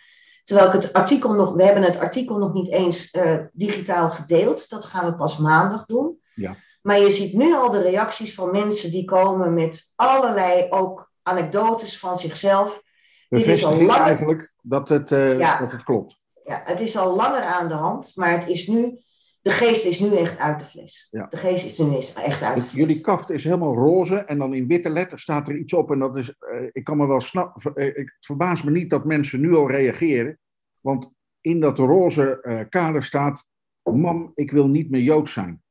Terwijl 0.49 0.69
ik 0.69 0.83
het 0.83 0.93
artikel 0.93 1.33
nog, 1.33 1.53
we 1.53 1.65
hebben 1.65 1.83
het 1.83 1.99
artikel 1.99 2.39
nog 2.39 2.53
niet 2.53 2.71
eens 2.71 3.15
uh, 3.15 3.37
digitaal 3.53 4.11
gedeeld. 4.11 4.69
Dat 4.69 4.85
gaan 4.85 5.05
we 5.05 5.15
pas 5.15 5.39
maandag 5.39 5.87
doen. 5.87 6.21
Ja. 6.35 6.55
Maar 6.83 6.99
je 6.99 7.11
ziet 7.11 7.33
nu 7.33 7.55
al 7.55 7.71
de 7.71 7.81
reacties 7.81 8.35
van 8.35 8.51
mensen 8.51 8.91
die 8.91 9.05
komen 9.05 9.55
met 9.55 9.93
allerlei 9.97 10.67
ook 10.71 11.11
anekdotes 11.23 11.99
van 11.99 12.19
zichzelf. 12.19 12.83
Dit 13.29 13.47
is 13.47 13.65
al 13.65 13.77
langer... 13.77 14.03
eigenlijk 14.03 14.53
dat 14.63 14.89
het, 14.89 15.11
uh, 15.11 15.39
ja. 15.39 15.59
dat 15.59 15.73
het 15.73 15.85
klopt. 15.85 16.19
Ja, 16.45 16.63
het 16.65 16.81
is 16.81 16.97
al 16.97 17.17
langer 17.17 17.43
aan 17.43 17.69
de 17.69 17.75
hand, 17.75 18.13
maar 18.15 18.31
het 18.31 18.49
is 18.49 18.67
nu, 18.67 19.01
de 19.49 19.55
geest 19.55 19.85
is 19.85 20.01
nu 20.01 20.17
echt 20.17 20.39
uit 20.39 20.59
de 20.59 20.65
fles. 20.65 21.09
Ja. 21.11 21.27
De 21.31 21.37
geest 21.37 21.65
is 21.65 21.79
nu 21.79 21.97
echt 21.97 22.17
uit 22.17 22.55
de 22.55 22.61
fles. 22.61 22.73
Jullie 22.73 23.01
kaft 23.01 23.31
is 23.31 23.45
helemaal 23.45 23.75
roze 23.75 24.17
en 24.17 24.39
dan 24.39 24.55
in 24.55 24.67
witte 24.67 24.91
letters 24.91 25.23
staat 25.23 25.49
er 25.49 25.57
iets 25.57 25.73
op. 25.73 25.91
En 25.91 25.99
dat 25.99 26.17
is, 26.17 26.35
uh, 26.41 26.69
ik 26.73 26.85
kan 26.85 26.97
me 26.97 27.07
wel 27.07 27.21
snappen, 27.21 27.73
uh, 27.75 27.95
het 27.95 28.17
verbaast 28.21 28.65
me 28.65 28.71
niet 28.71 28.91
dat 28.91 29.05
mensen 29.05 29.41
nu 29.41 29.55
al 29.55 29.71
reageren. 29.71 30.39
Want 30.81 31.11
in 31.41 31.61
dat 31.61 31.79
roze 31.79 32.39
uh, 32.43 32.61
kader 32.69 33.03
staat, 33.03 33.45
mam, 33.83 34.33
ik 34.35 34.51
wil 34.51 34.69
niet 34.69 34.91
meer 34.91 35.03
Jood 35.03 35.29
zijn. 35.29 35.63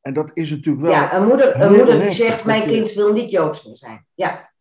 En 0.00 0.12
dat 0.12 0.30
is 0.34 0.50
natuurlijk 0.50 0.84
wel. 0.84 0.92
Ja, 0.92 1.14
een 1.14 1.26
moeder, 1.26 1.60
een 1.60 1.76
moeder 1.76 2.00
die 2.00 2.10
zegt: 2.10 2.44
Mijn 2.44 2.66
kind 2.66 2.92
wil 2.92 3.12
niet 3.12 3.30
joods 3.30 3.64
meer 3.66 3.76
zijn. 3.76 4.06
Ja. 4.14 4.52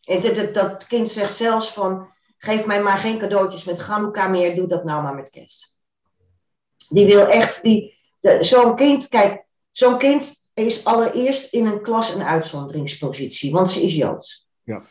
En 0.00 0.20
dat, 0.20 0.34
dat, 0.34 0.54
dat 0.54 0.86
kind 0.86 1.08
zegt 1.08 1.36
zelfs 1.36 1.72
van: 1.72 2.08
Geef 2.38 2.66
mij 2.66 2.82
maar 2.82 2.98
geen 2.98 3.18
cadeautjes 3.18 3.64
met 3.64 3.80
Hanukkah 3.80 4.30
meer, 4.30 4.54
doe 4.54 4.66
dat 4.66 4.84
nou 4.84 5.02
maar 5.02 5.14
met 5.14 5.30
kerst. 5.30 5.79
Die 6.90 7.06
wil 7.06 7.26
echt, 7.26 7.62
die, 7.62 7.98
zo'n 8.40 8.76
kind, 8.76 9.08
kijk, 9.08 9.44
zo'n 9.70 9.98
kind 9.98 10.34
is 10.54 10.84
allereerst 10.84 11.52
in 11.52 11.66
een 11.66 11.82
klas 11.82 12.14
een 12.14 12.22
uitzonderingspositie, 12.22 13.52
want 13.52 13.70
ze 13.70 13.82
is 13.82 13.94
joods. 13.94 14.48
Ja. 14.62 14.82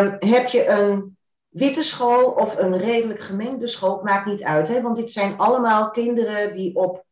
Um, 0.00 0.16
heb 0.18 0.48
je 0.48 0.66
een 0.66 1.16
witte 1.48 1.82
school 1.82 2.30
of 2.30 2.58
een 2.58 2.78
redelijk 2.78 3.20
gemengde 3.20 3.66
school, 3.66 4.00
maakt 4.02 4.26
niet 4.26 4.42
uit, 4.42 4.68
hè? 4.68 4.82
want 4.82 4.96
dit 4.96 5.10
zijn 5.10 5.38
allemaal 5.38 5.90
kinderen 5.90 6.52
die 6.52 6.76
op 6.76 7.04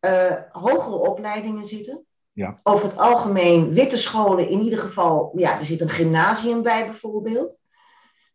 uh, 0.00 0.32
hogere 0.50 0.96
opleidingen 0.96 1.64
zitten. 1.64 2.04
Ja. 2.32 2.60
Over 2.62 2.84
het 2.84 2.98
algemeen 2.98 3.72
witte 3.72 3.96
scholen, 3.96 4.48
in 4.48 4.60
ieder 4.60 4.78
geval, 4.78 5.32
ja, 5.36 5.58
er 5.58 5.64
zit 5.64 5.80
een 5.80 5.90
gymnasium 5.90 6.62
bij 6.62 6.84
bijvoorbeeld. 6.84 7.58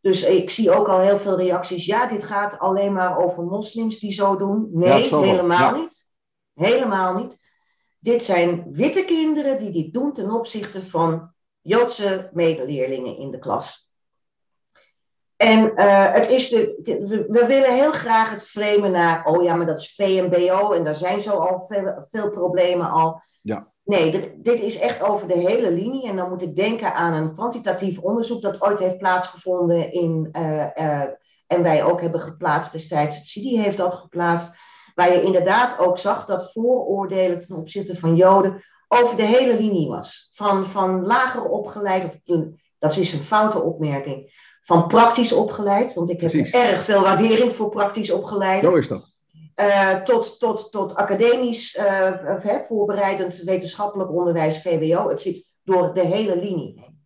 Dus 0.03 0.23
ik 0.23 0.49
zie 0.49 0.71
ook 0.71 0.87
al 0.87 0.99
heel 0.99 1.19
veel 1.19 1.37
reacties. 1.37 1.85
Ja, 1.85 2.07
dit 2.07 2.23
gaat 2.23 2.59
alleen 2.59 2.93
maar 2.93 3.17
over 3.17 3.43
moslims 3.43 3.99
die 3.99 4.11
zo 4.11 4.35
doen. 4.35 4.69
Nee, 4.71 5.15
helemaal 5.15 5.75
ja. 5.75 5.81
niet. 5.81 6.09
Helemaal 6.53 7.13
niet. 7.13 7.37
Dit 7.99 8.23
zijn 8.23 8.65
witte 8.71 9.05
kinderen 9.05 9.59
die 9.59 9.71
dit 9.71 9.93
doen 9.93 10.13
ten 10.13 10.31
opzichte 10.31 10.81
van 10.81 11.33
Joodse 11.61 12.29
medeleerlingen 12.33 13.17
in 13.17 13.31
de 13.31 13.39
klas. 13.39 13.95
En 15.35 15.75
eh, 15.75 16.11
het 16.11 16.29
is 16.29 16.49
de, 16.49 16.79
we, 16.83 17.25
we 17.27 17.45
willen 17.45 17.73
heel 17.73 17.91
graag 17.91 18.29
het 18.29 18.43
framen 18.43 18.91
naar, 18.91 19.25
oh 19.25 19.43
ja, 19.43 19.55
maar 19.55 19.65
dat 19.65 19.79
is 19.79 19.95
VMBO 19.95 20.71
en 20.71 20.83
daar 20.83 20.95
zijn 20.95 21.21
zo 21.21 21.31
al 21.31 21.65
veel, 21.67 22.05
veel 22.09 22.29
problemen 22.29 22.89
al. 22.89 23.21
Ja. 23.41 23.72
Nee, 23.83 24.33
dit- 24.41 24.61
is 24.61 24.79
echt 24.79 25.01
over 25.01 25.27
de 25.27 25.37
hele 25.37 25.71
linie. 25.71 26.07
En 26.07 26.15
dan 26.15 26.29
moet 26.29 26.41
ik 26.41 26.55
denken 26.55 26.93
aan 26.93 27.13
een 27.13 27.33
kwantitatief 27.33 27.99
onderzoek 27.99 28.41
dat 28.41 28.61
ooit 28.61 28.79
heeft 28.79 28.97
plaatsgevonden 28.97 29.91
in, 29.91 30.29
eh, 30.31 30.77
eh, 30.77 31.09
en 31.47 31.63
wij 31.63 31.83
ook 31.83 32.01
hebben 32.01 32.21
geplaatst 32.21 32.71
destijds, 32.71 33.17
het 33.17 33.27
CIDI 33.27 33.59
heeft 33.59 33.77
dat 33.77 33.95
geplaatst, 33.95 34.55
waar 34.95 35.13
je 35.13 35.21
inderdaad 35.21 35.79
ook 35.79 35.97
zag 35.97 36.25
dat 36.25 36.51
vooroordelen 36.51 37.39
ten 37.39 37.55
opzichte 37.55 37.97
van 37.97 38.15
Joden 38.15 38.63
over 38.87 39.15
de 39.15 39.23
hele 39.23 39.55
linie 39.55 39.89
was. 39.89 40.31
Van, 40.33 40.65
van 40.65 41.05
lager 41.05 41.43
opgeleid, 41.43 42.03
of 42.03 42.45
dat 42.79 42.97
is 42.97 43.13
een 43.13 43.19
foute 43.19 43.61
opmerking, 43.61 44.31
van 44.61 44.87
praktisch 44.87 45.33
opgeleid, 45.33 45.93
want 45.93 46.09
ik 46.09 46.21
heb 46.21 46.29
Precies. 46.29 46.53
erg 46.53 46.83
veel 46.83 47.01
waardering 47.01 47.55
voor 47.55 47.69
praktisch 47.69 48.11
opgeleid. 48.11 48.63
Zo 48.63 48.75
is 48.75 48.87
dat. 48.87 49.12
Eh, 49.55 49.95
tot, 49.95 50.39
tot, 50.39 50.71
tot 50.71 50.95
academisch, 50.95 51.75
eh, 51.75 52.11
voorbereidend 52.67 53.37
wetenschappelijk 53.37 54.11
onderwijs, 54.11 54.61
VWO. 54.61 55.09
Het 55.09 55.19
zit 55.21 55.51
door 55.63 55.93
de 55.93 56.01
hele 56.05 56.37
linie 56.37 56.79
heen. 56.79 57.01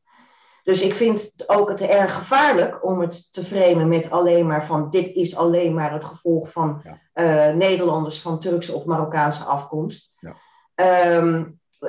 Dus 0.63 0.81
ik 0.81 0.93
vind 0.93 1.21
het 1.21 1.49
ook 1.49 1.69
het 1.69 1.81
erg 1.81 2.13
gevaarlijk 2.13 2.85
om 2.85 2.99
het 3.01 3.31
te 3.31 3.43
framen 3.43 3.87
met 3.87 4.11
alleen 4.11 4.47
maar 4.47 4.65
van 4.65 4.89
dit 4.89 5.15
is 5.15 5.35
alleen 5.35 5.73
maar 5.73 5.91
het 5.93 6.05
gevolg 6.05 6.51
van 6.51 6.81
Ja. 6.83 6.99
eh, 7.13 7.55
Nederlanders 7.55 8.21
van 8.21 8.39
Turkse 8.39 8.73
of 8.73 8.85
Marokkaanse 8.85 9.43
afkomst. 9.43 10.13
Ja. 10.19 10.33
Ehm, 10.75 11.43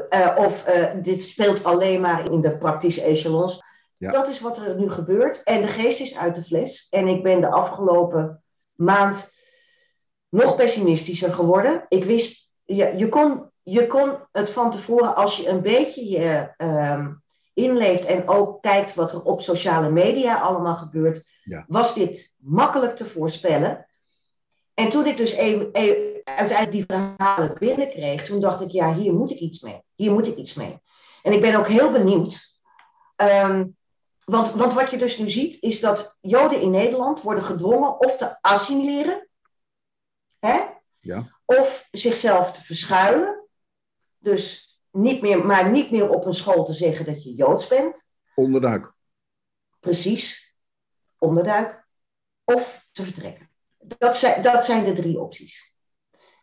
eh, 0.09 0.37
of 0.37 0.65
dit 1.03 1.23
speelt 1.23 1.65
alleen 1.65 2.01
maar 2.01 2.31
in 2.31 2.41
de 2.41 2.59
praktische 2.59 3.03
echelons. 3.03 3.63
Ja. 3.97 4.11
Dat 4.13 4.29
is 4.29 4.41
wat 4.41 4.57
er 4.57 4.75
nu 4.75 4.91
gebeurt. 4.91 5.43
En 5.43 5.63
de 5.63 5.69
geest 5.69 6.01
is 6.01 6.19
uit 6.19 6.35
de 6.35 6.43
fles. 6.43 6.87
En 6.91 7.09
ik 7.09 7.23
ben 7.23 7.41
de 7.41 7.51
afgelopen 7.51 8.43
maand 8.75 9.37
nog 10.29 10.57
pessimistischer 10.57 11.35
geworden. 11.35 11.85
Ik 11.89 12.05
wist, 12.05 12.53
je, 12.65 12.97
je, 12.97 13.09
kon, 13.09 13.51
je 13.63 13.87
kon 13.87 14.17
het 14.33 14.51
van 14.51 14.71
tevoren, 14.71 15.15
als 15.15 15.37
je 15.37 15.49
een 15.49 15.63
beetje 15.63 16.09
je 16.09 16.53
ehm, 16.57 17.13
inleeft 17.55 18.05
en 18.05 18.29
ook 18.29 18.63
kijkt 18.63 18.95
wat 18.95 19.13
er 19.13 19.23
op 19.23 19.41
sociale 19.41 19.91
media 19.91 20.41
allemaal 20.41 20.77
gebeurt, 20.77 21.27
Ja. 21.43 21.65
was 21.69 21.95
dit 21.95 22.35
makkelijk 22.39 22.97
te 22.97 23.05
voorspellen. 23.07 23.87
En 24.75 24.89
toen 24.89 25.07
ik 25.07 25.17
dus 25.17 25.37
een- 25.37 25.69
uiteindelijk 26.25 26.73
die 26.73 26.85
verhalen 26.87 27.57
binnenkreeg, 27.59 28.23
toen 28.25 28.41
dacht 28.41 28.61
ik, 28.61 28.71
ja, 28.71 28.95
hier 28.95 29.15
moet 29.15 29.31
ik 29.31 29.39
iets 29.39 29.61
mee. 29.61 29.83
Hier 29.95 30.13
moet 30.13 30.27
ik 30.27 30.37
iets 30.37 30.55
mee. 30.55 30.79
En 31.23 31.33
ik 31.33 31.41
ben 31.41 31.55
ook 31.57 31.69
heel 31.69 31.91
benieuwd. 31.91 32.57
ehm, 33.17 33.67
want, 34.25 34.51
want 34.53 34.73
wat 34.75 34.91
je 34.91 34.99
dus 34.99 35.19
nu 35.19 35.31
ziet, 35.31 35.63
is 35.63 35.81
dat 35.81 36.17
Joden 36.21 36.61
in 36.61 36.71
Nederland 36.71 37.23
worden 37.23 37.45
gedwongen 37.45 38.01
of 38.01 38.17
te 38.17 38.39
assimileren, 38.41 39.28
hè? 40.39 40.61
Ja. 40.99 41.41
of 41.45 41.89
zichzelf 41.91 42.53
te 42.53 42.63
verschuilen. 42.63 43.47
Dus 44.19 44.69
niet 44.91 45.21
meer, 45.21 45.47
maar 45.47 45.71
niet 45.71 45.91
meer 45.91 46.11
op 46.11 46.25
een 46.25 46.35
school 46.35 46.65
te 46.65 46.73
zeggen 46.73 47.05
dat 47.05 47.23
je 47.25 47.35
Joods 47.35 47.67
bent, 47.67 48.09
Onderduik. 48.35 48.93
precies, 49.81 50.57
onderduik, 51.19 51.87
of 52.45 52.89
te 52.93 53.03
vertrekken. 53.05 53.51
Dat 53.79 54.17
zijn, 54.17 54.43
dat 54.43 54.65
zijn 54.65 54.85
de 54.85 54.93
drie 54.93 55.21
opties. 55.21 55.75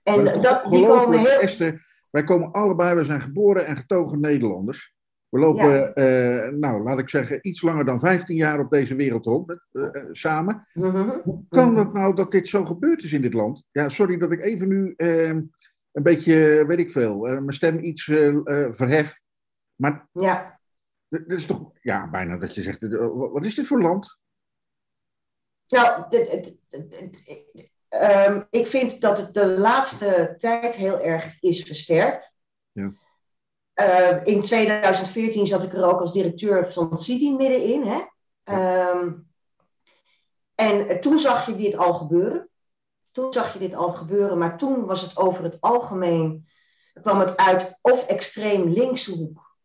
En 0.04 0.42
dat, 0.42 0.64
die 0.64 0.86
komen 0.86 1.10
me, 1.10 1.18
heel. 1.18 1.40
Esther, 1.40 1.86
wij 2.10 2.24
komen 2.24 2.52
allebei, 2.52 2.96
we 2.96 3.04
zijn 3.04 3.22
geboren 3.22 3.66
en 3.66 3.76
getogen 3.78 4.20
Nederlanders. 4.20 4.95
We 5.36 5.42
lopen, 5.42 5.96
eh, 5.96 6.52
nou, 6.52 6.84
laat 6.84 7.00
ik 7.00 7.10
zeggen, 7.10 7.40
iets 7.42 7.62
langer 7.62 7.86
dan 7.86 8.00
15 8.00 8.36
jaar 8.36 8.60
op 8.60 8.70
deze 8.70 8.96
wereld 8.96 9.26
rond 9.26 9.50
eh, 9.50 9.58
eh, 9.72 10.08
samen. 10.12 10.68
Mhm. 10.74 11.10
Hoe 11.24 11.46
kan 11.50 11.76
dat 11.76 11.94
nou 11.94 12.16
dat 12.16 12.32
dit 12.32 12.48
zo 12.48 12.66
gebeurd 12.66 13.04
is 13.04 13.14
in 13.14 13.22
dit 13.22 13.34
land? 13.34 13.64
Ja, 13.72 13.90
sorry 13.90 14.18
dat 14.18 14.32
ik 14.32 14.44
even 14.44 14.68
nu 14.68 14.94
eh, 14.96 15.28
een 15.28 15.52
beetje, 15.92 16.66
weet 16.68 16.80
ik 16.80 16.92
veel, 16.92 17.18
mijn 17.18 17.54
stem 17.54 17.80
iets 17.80 18.04
verhef. 18.04 19.22
Maar 19.76 20.08
Ja, 20.12 20.60
dit 21.08 21.30
dit 21.30 21.38
is 21.38 21.46
toch, 21.46 21.72
ja, 21.82 22.10
bijna 22.10 22.38
dat 22.38 22.56
je 22.56 22.62
zegt, 22.62 22.88
wat 23.08 23.46
is 23.46 23.56
dit 23.56 23.68
voor 23.68 23.82
land? 23.82 24.20
nou, 25.68 26.06
ehm, 27.90 28.42
ik 28.50 28.68
vind 28.68 29.02
dat 29.02 29.18
het 29.18 29.34
de 29.34 29.46
laatste 29.46 30.34
tijd 30.38 30.76
heel 30.76 31.02
erg 31.02 31.42
is 31.42 31.64
versterkt. 31.64 32.38
Ja. 32.72 32.92
Eh, 33.76 34.18
in 34.24 34.42
2014 34.42 35.48
zat 35.48 35.64
ik 35.64 35.74
er 35.74 35.86
ook 35.86 36.00
als 36.00 36.14
directeur 36.14 36.72
van 36.72 36.98
CIDI 36.98 37.36
middenin. 37.36 37.84
Hè? 37.84 38.02
Ehm, 38.44 39.12
en 40.56 41.02
toen 41.02 41.20
zag 41.20 41.46
je 41.46 41.56
dit 41.56 41.78
al 41.78 41.94
gebeuren. 41.94 42.50
Toen 43.12 43.34
zag 43.34 43.54
je 43.54 43.60
dit 43.60 43.74
al 43.74 43.94
gebeuren, 43.94 44.38
maar 44.38 44.58
toen 44.58 44.86
was 44.86 45.02
het 45.02 45.18
over 45.18 45.44
het 45.44 45.62
algemeen, 45.62 46.48
kwam 47.02 47.20
het 47.20 47.38
uit 47.38 47.80
of 47.82 48.06
extreem 48.06 48.70
linkse 48.70 49.12
hoek, 49.12 49.56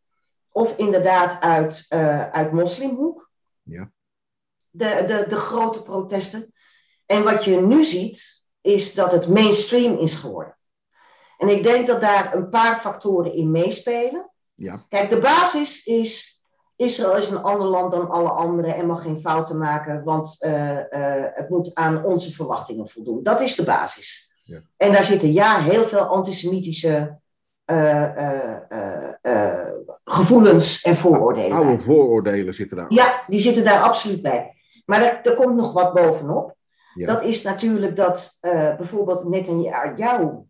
of 0.53 0.77
inderdaad 0.77 1.41
uit, 1.41 1.87
eh, 1.89 2.31
uit 2.31 2.53
moslimhoek. 2.53 3.31
Ja. 3.63 3.93
De, 4.71 5.05
de, 5.07 5.25
de 5.29 5.37
grote 5.37 5.83
protesten. 5.83 6.53
En 7.07 7.25
wat 7.25 7.45
je 7.45 7.61
nu 7.61 7.85
ziet, 7.85 8.45
is 8.61 8.95
dat 8.95 9.13
het 9.13 9.29
mainstream 9.29 9.99
is 9.99 10.15
geworden. 10.15 10.59
En 11.41 11.49
ik 11.49 11.63
denk 11.63 11.87
dat 11.87 12.01
daar 12.01 12.35
een 12.35 12.49
paar 12.49 12.77
factoren 12.77 13.35
in 13.35 13.51
meespelen. 13.51 14.31
Ja. 14.55 14.85
Kijk, 14.89 15.11
de 15.11 15.19
basis 15.19 15.85
is, 15.85 16.43
Israël 16.77 17.17
is 17.17 17.31
een 17.31 17.43
ander 17.43 17.67
land 17.67 17.93
dan 17.93 18.11
alle 18.11 18.29
anderen 18.29 18.75
en 18.75 18.87
mag 18.87 19.03
geen 19.03 19.21
fouten 19.21 19.59
maken, 19.59 20.05
want 20.05 20.37
eh, 20.39 20.79
eh, 20.79 21.31
het 21.35 21.49
moet 21.49 21.75
aan 21.75 22.05
onze 22.05 22.33
verwachtingen 22.33 22.89
voldoen. 22.89 23.23
Dat 23.23 23.41
is 23.41 23.55
de 23.55 23.63
basis. 23.63 24.33
Ja. 24.45 24.61
En 24.77 24.93
daar 24.93 25.05
zitten 25.05 25.33
ja 25.33 25.63
heel 25.63 25.85
veel 25.85 26.01
antisemitische 26.01 27.19
eh, 27.65 28.57
gevoelens 30.05 30.83
en 30.83 30.97
vooroordelen. 30.97 31.57
Oude 31.57 31.79
vooroordelen 31.79 32.55
zitten 32.55 32.77
daar. 32.77 32.93
Ja, 32.93 33.25
die 33.27 33.41
zitten 33.41 33.65
daar 33.65 33.83
absoluut 33.83 34.23
bij. 34.23 34.55
Maar 34.85 35.03
er, 35.03 35.21
er 35.23 35.35
komt 35.35 35.57
nog 35.57 35.73
wat 35.73 35.95
bovenop. 35.95 36.55
Ja. 36.95 37.07
Dat 37.07 37.23
is 37.23 37.43
natuurlijk 37.43 37.97
dat 37.97 38.39
bijvoorbeeld 38.77 39.29
Netanyahu 39.29 40.49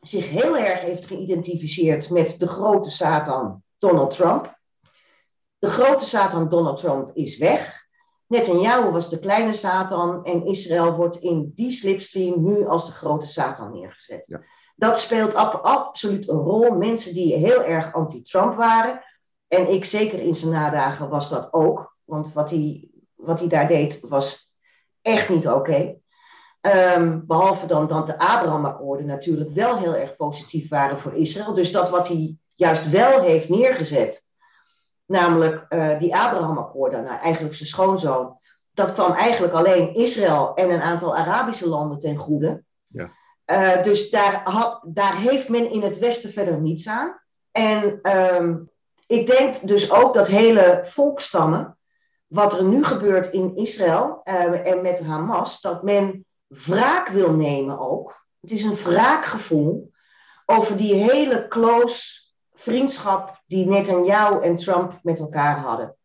zich 0.00 0.28
heel 0.28 0.56
erg 0.56 0.80
heeft 0.80 1.06
geïdentificeerd 1.06 2.10
met 2.10 2.38
de 2.38 2.48
grote 2.48 2.90
Satan 2.90 3.62
Donald 3.78 4.10
Trump. 4.10 4.58
De 5.58 5.68
grote 5.68 6.04
Satan 6.04 6.48
Donald 6.48 6.78
Trump 6.78 7.10
is 7.14 7.38
weg. 7.38 7.86
Netanyahu 8.26 8.90
was 8.90 9.08
de 9.08 9.18
kleine 9.18 9.52
Satan 9.52 10.24
en 10.24 10.44
Israël 10.46 10.92
wordt 10.92 11.16
in 11.16 11.52
die 11.54 11.70
slipstream 11.70 12.44
nu 12.44 12.66
als 12.66 12.86
de 12.86 12.92
grote 12.92 13.26
Satan 13.26 13.72
neergezet. 13.72 14.26
Ja. 14.26 14.40
Dat 14.76 14.98
speelt 14.98 15.34
ab- 15.34 15.60
absoluut 15.64 16.28
een 16.28 16.38
rol. 16.38 16.70
Mensen 16.70 17.14
die 17.14 17.34
heel 17.34 17.62
erg 17.62 17.92
anti-Trump 17.94 18.56
waren. 18.56 19.04
En 19.48 19.72
ik 19.72 19.84
zeker 19.84 20.18
in 20.18 20.34
zijn 20.34 20.52
nadagen 20.52 21.08
was 21.08 21.28
dat 21.28 21.52
ook. 21.52 21.96
Want 22.04 22.32
wat 22.32 22.50
hij, 22.50 22.88
wat 23.14 23.38
hij 23.38 23.48
daar 23.48 23.68
deed 23.68 24.00
was 24.00 24.52
echt 25.02 25.28
niet 25.28 25.48
oké. 25.48 25.96
Ehm, 26.60 27.20
behalve 27.26 27.66
dan 27.66 27.86
dat 27.86 28.06
de 28.06 28.18
Abraham-akkoorden 28.18 29.06
natuurlijk 29.06 29.50
wel 29.50 29.76
heel 29.76 29.94
erg 29.94 30.16
positief 30.16 30.68
waren 30.68 30.98
voor 30.98 31.14
Israël. 31.14 31.54
Dus 31.54 31.72
dat 31.72 31.90
wat 31.90 32.08
hij 32.08 32.36
juist 32.54 32.90
wel 32.90 33.20
heeft 33.20 33.48
neergezet, 33.48 34.28
namelijk 35.06 35.64
eh, 35.68 35.98
die 35.98 36.16
Abraham-akkoorden, 36.16 37.04
nou, 37.04 37.18
eigenlijk 37.20 37.54
zijn 37.54 37.68
schoonzoon, 37.68 38.38
dat 38.72 38.92
kwam 38.92 39.12
eigenlijk 39.12 39.52
alleen 39.52 39.94
Israël 39.94 40.54
en 40.54 40.70
een 40.70 40.82
aantal 40.82 41.16
Arabische 41.16 41.68
landen 41.68 41.98
ten 41.98 42.16
goede. 42.16 42.62
Ja. 42.86 43.10
Eh, 43.44 43.82
dus 43.82 44.10
daar, 44.10 44.40
had, 44.44 44.80
daar 44.84 45.16
heeft 45.16 45.48
men 45.48 45.70
in 45.70 45.82
het 45.82 45.98
Westen 45.98 46.32
verder 46.32 46.60
niets 46.60 46.88
aan. 46.88 47.20
En 47.50 47.98
ehm, 48.02 48.56
ik 49.06 49.26
denk 49.26 49.68
dus 49.68 49.92
ook 49.92 50.14
dat 50.14 50.26
hele 50.26 50.80
volkstammen, 50.84 51.78
wat 52.26 52.58
er 52.58 52.64
nu 52.64 52.84
gebeurt 52.84 53.32
in 53.32 53.56
Israël 53.56 54.20
eh, 54.24 54.66
en 54.66 54.82
met 54.82 55.00
Hamas, 55.00 55.60
dat 55.60 55.82
men 55.82 56.26
wraak 56.48 57.08
wil 57.08 57.32
nemen 57.32 57.78
ook. 57.78 58.26
Het 58.40 58.50
is 58.50 58.62
een 58.62 58.74
wraakgevoel 58.74 59.92
over 60.46 60.76
die 60.76 60.94
hele 60.94 61.48
close 61.48 62.26
vriendschap 62.52 63.42
die 63.46 63.66
Netanyahu 63.66 64.42
en 64.42 64.56
Trump 64.56 64.98
met 65.02 65.18
elkaar 65.18 65.58
hadden. 65.58 65.96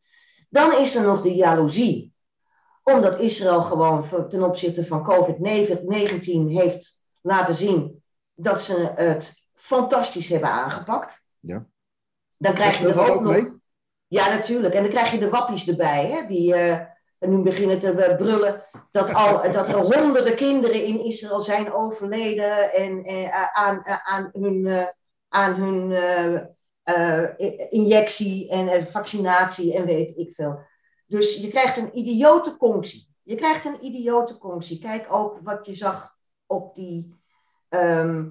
Dan 0.49 0.77
is 0.77 0.95
er 0.95 1.03
nog 1.03 1.21
de 1.21 1.35
jaloezie, 1.35 2.13
omdat 2.83 3.19
Israël 3.19 3.61
gewoon 3.61 4.29
ten 4.29 4.43
opzichte 4.43 4.85
van 4.85 5.03
COVID-19 5.03 6.51
heeft 6.51 7.01
laten 7.21 7.55
zien 7.55 8.03
dat 8.33 8.61
ze 8.61 8.91
het 8.95 9.47
fantastisch 9.53 10.27
hebben 10.27 10.49
aangepakt. 10.49 11.23
Ja. 11.39 11.65
Dan 12.37 12.53
krijg 12.53 12.79
je 12.79 12.87
er 12.87 13.01
ook 13.01 13.09
ook 13.09 13.21
nog. 13.21 13.31
mee? 13.31 13.51
Ja, 14.07 14.29
natuurlijk. 14.29 14.73
En 14.73 14.81
dan 14.81 14.91
krijg 14.91 15.11
je 15.11 15.17
de 15.17 15.29
wappies 15.29 15.67
erbij, 15.67 16.05
hè? 16.11 16.25
Die, 16.27 16.55
eh, 17.23 17.29
nu 17.29 17.41
beginnen 17.41 17.79
te 17.79 18.15
brullen, 18.17 18.63
dat, 18.91 19.13
al, 19.13 19.51
dat 19.51 19.69
er 19.69 19.77
honderden 19.77 20.35
kinderen 20.35 20.83
in 20.83 21.03
Israël 21.03 21.41
zijn 21.41 21.73
overleden 21.73 22.73
en, 22.73 23.05
aan, 23.53 23.81
aan 23.85 24.29
hun, 24.33 24.87
aan 25.29 25.53
hun 25.53 25.91
injectie 27.69 28.49
en 28.49 28.87
vaccinatie 28.87 29.75
en 29.75 29.85
weet 29.85 30.17
ik 30.17 30.35
veel. 30.35 30.59
Dus 31.07 31.35
je 31.35 31.47
krijgt 31.47 31.77
een 31.77 31.97
idiote. 31.97 32.57
Je 33.23 33.35
krijgt 33.35 33.65
een 33.65 33.85
idiote. 33.85 34.37
Kijk 34.81 35.13
ook 35.13 35.39
wat 35.43 35.65
je 35.65 35.75
zag 35.75 36.15
op 36.45 36.75
die 36.75 37.15
ehm, 37.69 38.29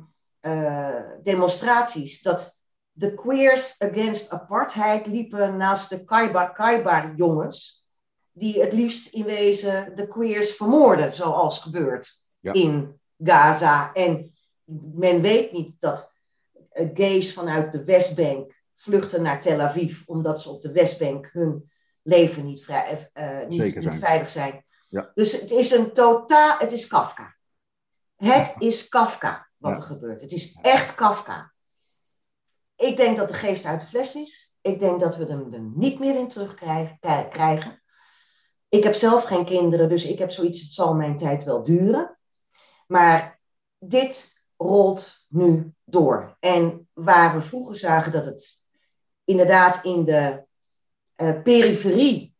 demonstraties. 1.22 2.22
Dat 2.22 2.60
de 2.92 3.14
queers 3.14 3.80
against 3.80 4.30
apartheid 4.30 5.06
liepen 5.06 5.56
naast 5.56 5.90
de 5.90 6.04
Kaibar 6.04 6.52
Kaibar 6.52 7.14
jongens, 7.16 7.81
die 8.32 8.60
het 8.60 8.72
liefst 8.72 9.12
in 9.12 9.24
wezen 9.24 9.96
de 9.96 10.08
queers 10.08 10.50
vermoorden, 10.50 11.14
zoals 11.14 11.58
gebeurt 11.58 12.20
in 12.40 13.00
Gaza. 13.18 13.92
En 13.92 14.32
men 14.94 15.20
weet 15.20 15.52
niet 15.52 15.80
dat 15.80 16.12
gays 16.94 17.32
vanuit 17.32 17.72
de 17.72 17.84
Westbank 17.84 18.60
vluchten 18.74 19.22
naar 19.22 19.40
Tel 19.40 19.60
Aviv, 19.60 20.02
omdat 20.06 20.42
ze 20.42 20.50
op 20.50 20.62
de 20.62 20.72
Westbank 20.72 21.28
hun 21.32 21.70
leven 22.02 22.44
niet, 22.44 22.64
vrij, 22.64 23.10
uh, 23.14 23.48
niet, 23.48 23.76
niet 23.76 23.94
veilig 23.98 24.30
zijn. 24.30 24.64
Ja. 24.88 25.10
Dus 25.14 25.32
het 25.32 25.50
is 25.50 25.70
een 25.70 25.92
totaal, 25.92 26.58
het 26.58 26.72
is 26.72 26.86
Kafka. 26.86 27.36
Het 28.16 28.54
is 28.58 28.88
Kafka 28.88 29.48
wat 29.56 29.76
er 29.76 29.82
gebeurt. 29.82 30.20
Het 30.20 30.32
is 30.32 30.58
echt 30.62 30.94
Kafka. 30.94 31.52
Ik 32.76 32.96
denk 32.96 33.16
dat 33.16 33.28
de 33.28 33.34
geest 33.34 33.64
uit 33.64 33.80
de 33.80 33.86
fles 33.86 34.14
is. 34.14 34.56
Ik 34.60 34.78
denk 34.80 35.00
dat 35.00 35.16
we 35.16 35.24
hem 35.24 35.52
er 35.52 35.60
niet 35.60 35.98
meer 35.98 36.16
in 36.16 36.28
terugkrijgen. 36.28 37.81
Ik 38.72 38.82
heb 38.82 38.94
zelf 38.94 39.24
geen 39.24 39.44
kinderen, 39.44 39.88
dus 39.88 40.04
ik 40.04 40.18
heb 40.18 40.30
zoiets, 40.30 40.60
het 40.60 40.70
zal 40.70 40.94
mijn 40.94 41.16
tijd 41.16 41.44
wel 41.44 41.62
duren. 41.62 42.18
Maar 42.86 43.40
dit 43.78 44.42
rolt 44.56 45.26
nu 45.28 45.72
door. 45.84 46.36
En 46.40 46.88
waar 46.92 47.34
we 47.34 47.40
vroeger 47.40 47.76
zagen 47.76 48.12
dat 48.12 48.24
het 48.24 48.66
inderdaad 49.24 49.84
in 49.84 50.04
de 50.04 50.44
uh, 51.16 51.42
periferie 51.42 52.34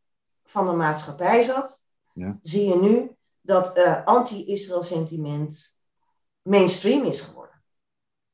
van 0.44 0.66
de 0.66 0.72
maatschappij 0.72 1.42
zat, 1.42 1.84
ja. 2.12 2.38
zie 2.42 2.68
je 2.68 2.76
nu 2.76 3.16
dat 3.40 3.76
uh, 3.78 4.04
anti-Israël 4.04 4.82
sentiment 4.82 5.80
mainstream 6.42 7.04
is 7.04 7.20
geworden 7.20 7.42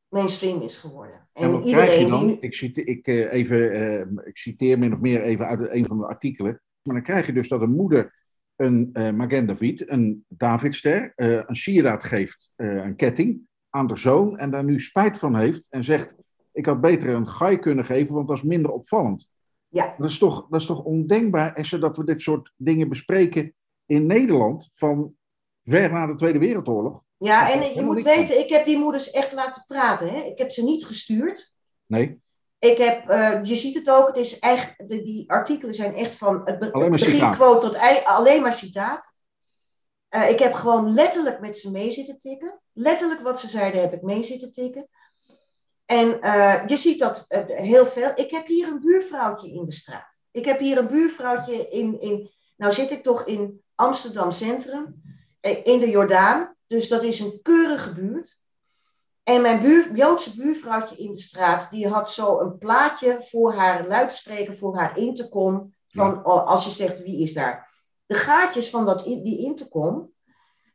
mainstream 0.09 0.62
is 0.62 0.76
geworden. 0.76 1.28
En, 1.33 1.52
en 1.52 1.62
iedereen 1.62 2.40
ik, 2.40 2.55
citeer, 2.55 2.87
ik, 2.87 3.07
uh, 3.07 3.33
even, 3.33 3.59
uh, 3.59 4.26
ik 4.26 4.37
citeer 4.37 4.78
min 4.78 4.93
of 4.93 4.99
meer 4.99 5.23
even 5.23 5.47
uit 5.47 5.71
een 5.71 5.87
van 5.87 5.99
de 5.99 6.07
artikelen. 6.07 6.62
Maar 6.82 6.94
dan 6.94 7.04
krijg 7.04 7.26
je 7.26 7.32
dus 7.32 7.49
dat 7.49 7.61
een 7.61 7.70
moeder 7.70 8.16
een 8.56 8.90
uh, 8.92 9.11
Magen 9.11 9.47
David, 9.47 9.90
een 9.90 10.25
Davidster, 10.28 11.12
een 11.16 11.56
sieraad 11.56 12.04
geeft, 12.04 12.50
een 12.56 12.97
ketting, 12.97 13.40
aan 13.70 13.87
de 13.87 13.97
zoon. 13.97 14.38
En 14.38 14.50
daar 14.50 14.64
nu 14.64 14.80
spijt 14.80 15.18
van 15.18 15.37
heeft 15.37 15.66
en 15.70 15.85
zegt, 15.85 16.14
ik 16.52 16.66
had 16.66 16.80
beter 16.80 17.14
een 17.14 17.28
gaai 17.28 17.58
kunnen 17.58 17.85
geven, 17.85 18.14
want 18.14 18.28
dat 18.28 18.37
is 18.37 18.42
minder 18.42 18.70
opvallend. 18.70 19.28
Ja. 19.68 19.94
Dat 19.99 20.11
is 20.11 20.18
toch, 20.18 20.47
dat 20.49 20.61
is 20.61 20.66
toch 20.66 20.82
ondenkbaar, 20.82 21.54
Esther, 21.54 21.80
dat 21.80 21.97
we 21.97 22.04
dit 22.04 22.20
soort 22.23 22.52
dingen 22.56 22.88
bespreken 22.88 23.54
in 23.87 24.06
Nederland 24.06 24.68
van 24.73 25.14
ver 25.62 25.92
na 25.92 26.06
de 26.06 26.14
Tweede 26.14 26.38
Wereldoorlog. 26.38 27.04
Ja, 27.16 27.52
en 27.52 27.75
je 27.75 27.82
moet 27.82 28.02
weten, 28.02 28.38
ik 28.38 28.49
heb 28.49 28.64
die 28.64 28.78
moeders 28.78 29.11
echt 29.11 29.32
laten 29.32 29.64
praten. 29.66 30.08
Hè? 30.08 30.20
Ik 30.20 30.38
heb 30.38 30.50
ze 30.50 30.64
niet 30.64 30.85
gestuurd. 30.85 31.54
Nee. 31.87 32.20
Ik 32.58 32.78
heb, 32.78 33.10
uh, 33.10 33.40
je 33.42 33.56
ziet 33.56 33.74
het 33.74 33.90
ook, 33.90 34.06
het 34.06 34.16
is 34.16 34.38
echt, 34.38 34.74
de, 34.76 35.02
die 35.02 35.30
artikelen 35.30 35.74
zijn 35.74 35.94
echt 35.94 36.14
van 36.14 36.40
het 36.44 36.58
be 36.58 36.88
beginquote 36.90 37.66
tot 37.66 37.74
ei, 37.74 38.00
alleen 38.04 38.42
maar 38.42 38.52
citaat. 38.52 39.12
Uh, 40.10 40.30
ik 40.30 40.38
heb 40.38 40.52
gewoon 40.52 40.94
letterlijk 40.94 41.40
met 41.40 41.58
ze 41.58 41.70
mee 41.70 41.90
zitten 41.90 42.18
tikken. 42.18 42.60
Letterlijk 42.72 43.20
wat 43.20 43.40
ze 43.40 43.48
zeiden 43.48 43.80
heb 43.80 43.92
ik 43.92 44.02
mee 44.02 44.22
zitten 44.22 44.52
tikken. 44.52 44.88
En 45.84 46.18
uh, 46.20 46.66
je 46.66 46.76
ziet 46.76 46.98
dat 46.98 47.24
heel 47.46 47.86
veel. 47.86 48.12
Ik 48.14 48.30
heb 48.30 48.46
hier 48.46 48.68
een 48.68 48.80
buurvrouwtje 48.80 49.52
in 49.52 49.64
de 49.64 49.72
straat. 49.72 50.22
Ik 50.30 50.44
heb 50.44 50.58
hier 50.58 50.78
een 50.78 50.88
buurvrouwtje 50.88 51.68
in, 51.68 52.00
in 52.00 52.30
nou 52.56 52.73
zit 52.73 52.90
ik 52.90 53.02
toch 53.02 53.25
in 53.25 53.62
Amsterdam 53.75 54.30
Centrum, 54.30 55.02
in 55.40 55.80
de 55.80 55.90
Jordaan. 55.90 56.54
Dus 56.66 56.88
dat 56.88 57.02
is 57.02 57.21
een 57.21 57.38
keurige 57.42 57.92
buurt. 57.92 58.40
En 59.28 59.43
mijn 59.43 59.60
buur, 59.60 59.95
Joodse 59.95 60.36
buurvrouwtje 60.36 60.97
in 60.97 61.12
de 61.12 61.21
straat, 61.21 61.71
die 61.71 61.88
had 61.88 62.10
zo 62.10 62.38
een 62.41 62.58
plaatje 62.58 63.23
voor 63.23 63.52
haar 63.52 63.86
luidspreker, 63.86 64.56
voor 64.56 64.76
haar 64.76 64.99
intercom. 64.99 65.75
Van 65.88 66.10
Ja. 66.14 66.21
oh, 66.23 66.47
als 66.47 66.64
je 66.64 66.71
zegt 66.71 67.02
wie 67.02 67.21
is 67.21 67.32
daar. 67.32 67.73
De 68.06 68.14
gaatjes 68.14 68.71
van 68.71 68.84
dat, 68.84 69.04
die 69.04 69.38
intercom, 69.38 70.12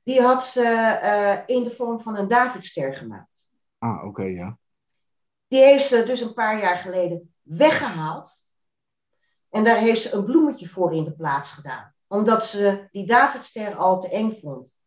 die 0.03 0.21
had 0.21 0.45
ze 0.45 0.63
eh, 0.63 1.39
in 1.45 1.63
de 1.63 1.69
vorm 1.69 2.01
van 2.01 2.17
een 2.17 2.27
Davidster 2.27 2.95
gemaakt. 2.95 3.49
Ah, 3.77 4.05
oké, 4.05 4.23
ja. 4.23 4.57
Die 5.47 5.59
heeft 5.59 5.87
ze 5.87 6.03
dus 6.03 6.21
een 6.21 6.33
paar 6.33 6.59
jaar 6.59 6.77
geleden 6.77 7.33
weggehaald. 7.41 8.31
En 9.49 9.63
daar 9.63 9.77
heeft 9.77 10.01
ze 10.01 10.13
een 10.13 10.25
bloemetje 10.25 10.67
voor 10.67 10.93
in 10.93 11.03
de 11.03 11.13
plaats 11.13 11.51
gedaan. 11.51 11.93
Omdat 12.07 12.45
ze 12.45 12.87
die 12.91 13.05
Davidster 13.05 13.75
al 13.75 13.99
te 13.99 14.09
eng 14.09 14.31
vond. 14.41 14.77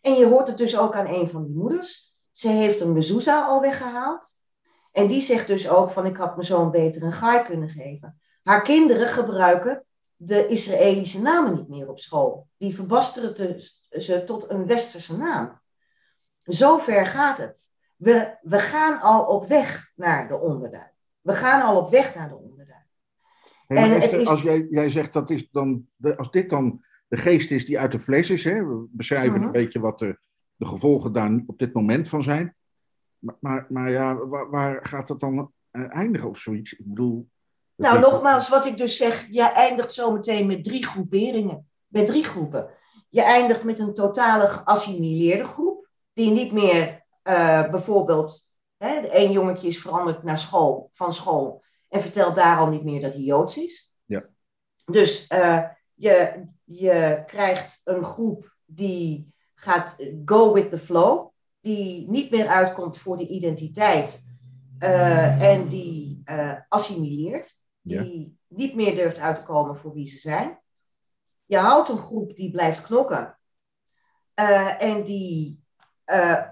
En 0.00 0.14
je 0.14 0.26
hoort 0.26 0.48
het 0.48 0.58
dus 0.58 0.78
ook 0.78 0.94
aan 0.94 1.06
een 1.06 1.28
van 1.28 1.44
die 1.44 1.54
moeders. 1.54 2.13
Ze 2.34 2.48
heeft 2.48 2.80
een 2.80 2.92
mezuzah 2.92 3.46
al 3.48 3.60
weggehaald. 3.60 4.26
En 4.92 5.06
die 5.06 5.20
zegt 5.20 5.46
dus 5.46 5.68
ook 5.68 5.90
van 5.90 6.06
ik 6.06 6.16
had 6.16 6.34
mijn 6.34 6.46
zoon 6.46 6.70
beter 6.70 7.02
een 7.02 7.12
gaai 7.12 7.44
kunnen 7.44 7.68
geven. 7.68 8.20
Haar 8.42 8.62
kinderen 8.62 9.08
gebruiken 9.08 9.84
de 10.16 10.46
Israëlische 10.46 11.20
namen 11.22 11.54
niet 11.54 11.68
meer 11.68 11.88
op 11.88 11.98
school. 11.98 12.48
Die 12.56 12.74
verbasteren 12.74 13.34
te- 13.34 13.70
ze 14.00 14.24
tot 14.24 14.50
een 14.50 14.66
westerse 14.66 15.16
naam. 15.16 15.60
Zover 16.42 17.06
gaat 17.06 17.38
het. 17.38 17.68
We, 17.96 18.36
we 18.42 18.58
gaan 18.58 19.00
al 19.00 19.24
op 19.24 19.46
weg 19.48 19.92
naar 19.96 20.28
de 20.28 20.38
onderduik. 20.40 20.92
We 21.20 21.34
gaan 21.34 21.62
al 21.62 21.76
op 21.80 21.90
weg 21.90 22.14
naar 22.14 22.28
de 22.28 22.36
onderduik. 22.36 22.86
Maar 23.66 23.76
En 23.78 23.90
het 23.90 24.02
Esther, 24.02 24.20
is- 24.20 24.26
Als 24.26 24.42
jij, 24.42 24.66
jij 24.70 24.90
zegt 24.90 25.12
dat 25.12 25.30
is 25.30 25.48
dan, 25.50 25.86
als 26.16 26.30
dit 26.30 26.50
dan 26.50 26.84
de 27.08 27.16
geest 27.16 27.50
is 27.50 27.64
die 27.66 27.78
uit 27.78 27.92
de 27.92 27.98
fles 28.00 28.30
is, 28.30 28.44
hè, 28.44 28.64
we 28.66 28.86
beschrijven 28.90 29.34
Mhm. 29.34 29.42
een 29.44 29.52
beetje 29.52 29.80
wat 29.80 29.98
de, 29.98 30.18
de 30.56 30.66
gevolgen 30.66 31.12
daar 31.12 31.42
op 31.46 31.58
dit 31.58 31.72
moment 31.72 32.08
van 32.08 32.22
zijn. 32.22 32.56
Maar, 33.18 33.36
maar, 33.40 33.66
maar 33.68 33.90
ja, 33.90 34.16
waar, 34.16 34.50
waar 34.50 34.86
gaat 34.86 35.08
dat 35.08 35.20
dan 35.20 35.52
eh, 35.70 35.96
eindigen 35.96 36.28
of 36.28 36.38
zoiets? 36.38 36.72
Ik 36.72 36.86
bedoel. 36.86 37.28
Nou, 37.76 38.00
nogmaals, 38.00 38.48
wat 38.48 38.66
ik 38.66 38.76
dus 38.76 38.96
zeg, 38.96 39.26
je 39.30 39.42
eindigt 39.42 39.92
zometeen 39.92 40.46
met 40.46 40.64
drie 40.64 40.86
groeperingen. 40.86 41.68
Met 41.86 42.06
drie 42.06 42.24
groepen. 42.24 42.70
Je 43.08 43.22
eindigt 43.22 43.64
met 43.64 43.78
een 43.78 43.94
totale 43.94 44.46
geassimileerde 44.46 45.44
groep, 45.44 45.88
die 46.12 46.30
niet 46.30 46.52
meer 46.52 47.04
eh, 47.22 47.70
bijvoorbeeld, 47.70 48.48
hè, 48.76 49.00
de 49.00 49.16
een 49.18 49.32
jongetje 49.32 49.68
is 49.68 49.80
veranderd 49.80 50.22
naar 50.22 50.38
school, 50.38 50.90
van 50.92 51.14
school 51.14 51.62
en 51.88 52.02
vertelt 52.02 52.34
daar 52.34 52.58
al 52.58 52.68
niet 52.68 52.84
meer 52.84 53.00
dat 53.00 53.12
hij 53.12 53.22
Joods 53.22 53.56
is. 53.56 53.94
Ja. 54.04 54.26
Dus 54.84 55.26
eh, 55.26 55.62
je, 55.94 56.44
je 56.64 57.22
krijgt 57.26 57.80
een 57.84 58.04
groep 58.04 58.56
die 58.64 59.33
gaat 59.64 59.96
go 60.24 60.52
with 60.52 60.70
the 60.70 60.78
flow, 60.78 61.28
die 61.60 62.10
niet 62.10 62.30
meer 62.30 62.46
uitkomt 62.46 62.98
voor 62.98 63.16
de 63.16 63.26
identiteit 63.26 64.24
eh, 64.78 65.42
en 65.42 65.68
die 65.68 66.22
eh, 66.24 66.54
assimileert, 66.68 67.62
Ja. 67.80 68.02
die 68.02 68.38
niet 68.48 68.74
meer 68.74 68.94
durft 68.94 69.18
uit 69.18 69.36
te 69.36 69.42
komen 69.42 69.76
voor 69.76 69.92
wie 69.92 70.06
ze 70.06 70.18
zijn. 70.18 70.58
Je 71.44 71.56
houdt 71.56 71.88
een 71.88 71.98
groep 71.98 72.36
die 72.36 72.50
blijft 72.50 72.82
knokken 72.82 73.38
eh, 74.34 74.82
en 74.82 75.04
die 75.04 75.62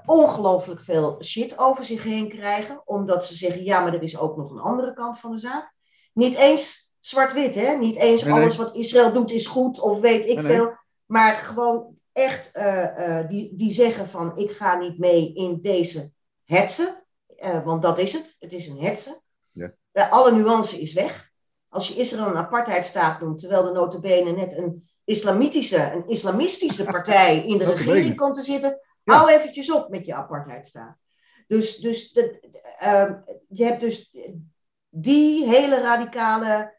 ongelooflijk 0.07 0.81
veel 0.81 1.23
shit 1.23 1.59
over 1.59 1.85
zich 1.85 2.03
heen 2.03 2.29
krijgen, 2.29 2.83
omdat 2.85 3.27
ze 3.27 3.35
zeggen, 3.35 3.65
ja, 3.65 3.81
maar 3.81 3.95
er 3.95 4.03
is 4.03 4.19
ook 4.19 4.37
nog 4.37 4.51
een 4.51 4.61
andere 4.61 4.93
kant 4.95 5.19
van 5.19 5.31
de 5.31 5.39
zaak. 5.39 5.75
Niet 6.13 6.35
eens 6.35 6.91
zwart-wit, 7.01 7.55
hè? 7.55 7.77
Niet 7.77 7.97
eens 7.97 8.23
Nee, 8.23 8.33
nee. 8.33 8.43
alles 8.43 8.57
wat 8.57 8.75
Israël 8.75 9.13
doet 9.13 9.31
is 9.31 9.47
goed 9.47 9.81
of 9.81 10.01
weet 10.01 10.27
ik 10.27 10.35
nee. 10.43 10.45
veel. 10.45 10.77
Maar 11.07 11.35
gewoon 11.35 11.97
echt 12.13 12.53
eh, 12.53 13.19
eh, 13.19 13.29
die, 13.29 13.57
die 13.57 13.71
zeggen 13.71 14.09
van, 14.09 14.37
ik 14.39 14.51
ga 14.51 14.77
niet 14.79 14.99
mee 14.99 15.35
in 15.35 15.59
deze 15.63 16.13
hetsen, 16.45 17.05
eh, 17.37 17.65
want 17.65 17.83
dat 17.83 17.99
is 17.99 18.13
het. 18.13 18.37
Het 18.39 18.53
is 18.53 18.67
een 18.67 18.79
hetsen. 18.81 19.23
Ja. 19.51 19.75
Alle 20.11 20.33
nuance 20.33 20.81
is 20.81 20.93
weg. 20.93 21.31
Als 21.69 21.89
je 21.89 21.95
Israël 21.95 22.27
een 22.27 22.37
apartheidstaat 22.37 23.21
noemt, 23.21 23.39
terwijl 23.39 23.67
er 23.67 23.73
notabene 23.73 24.33
net 24.33 24.57
een 24.57 24.89
islamitische, 25.05 25.93
een 25.93 26.09
islamistische 26.09 26.85
partij 26.85 27.45
in 27.47 27.59
de 27.59 27.65
regering 27.65 28.17
komt 28.17 28.35
te 28.37 28.43
zitten, 28.43 28.81
Ja. 29.05 29.15
hou 29.17 29.31
eventjes 29.31 29.73
op 29.73 29.89
met 29.89 30.07
je 30.07 30.15
apartheidstaat. 30.15 30.97
Dus, 31.47 31.77
dus 31.77 32.13
de, 32.13 32.39
de- 32.51 32.61
ehm, 32.79 33.15
je 33.49 33.65
hebt 33.65 33.81
dus 33.81 34.17
die 34.89 35.47
hele 35.49 35.81
radicale 35.81 36.75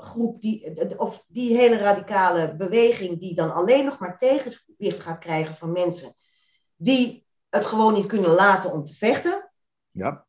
groep, 0.00 0.40
die, 0.40 0.98
of 0.98 1.24
die 1.28 1.56
hele 1.56 1.78
radicale 1.78 2.56
beweging, 2.56 3.20
die 3.20 3.34
dan 3.34 3.54
alleen 3.54 3.84
nog 3.84 3.98
maar 3.98 4.18
tegenwicht 4.18 5.00
gaat 5.00 5.18
krijgen 5.18 5.56
van 5.56 5.72
mensen 5.72 6.12
die 6.76 7.26
het 7.48 7.64
gewoon 7.64 7.94
niet 7.94 8.06
kunnen 8.06 8.30
laten 8.30 8.72
om 8.72 8.84
te 8.84 8.94
vechten. 8.94 9.50
Ja, 9.90 10.26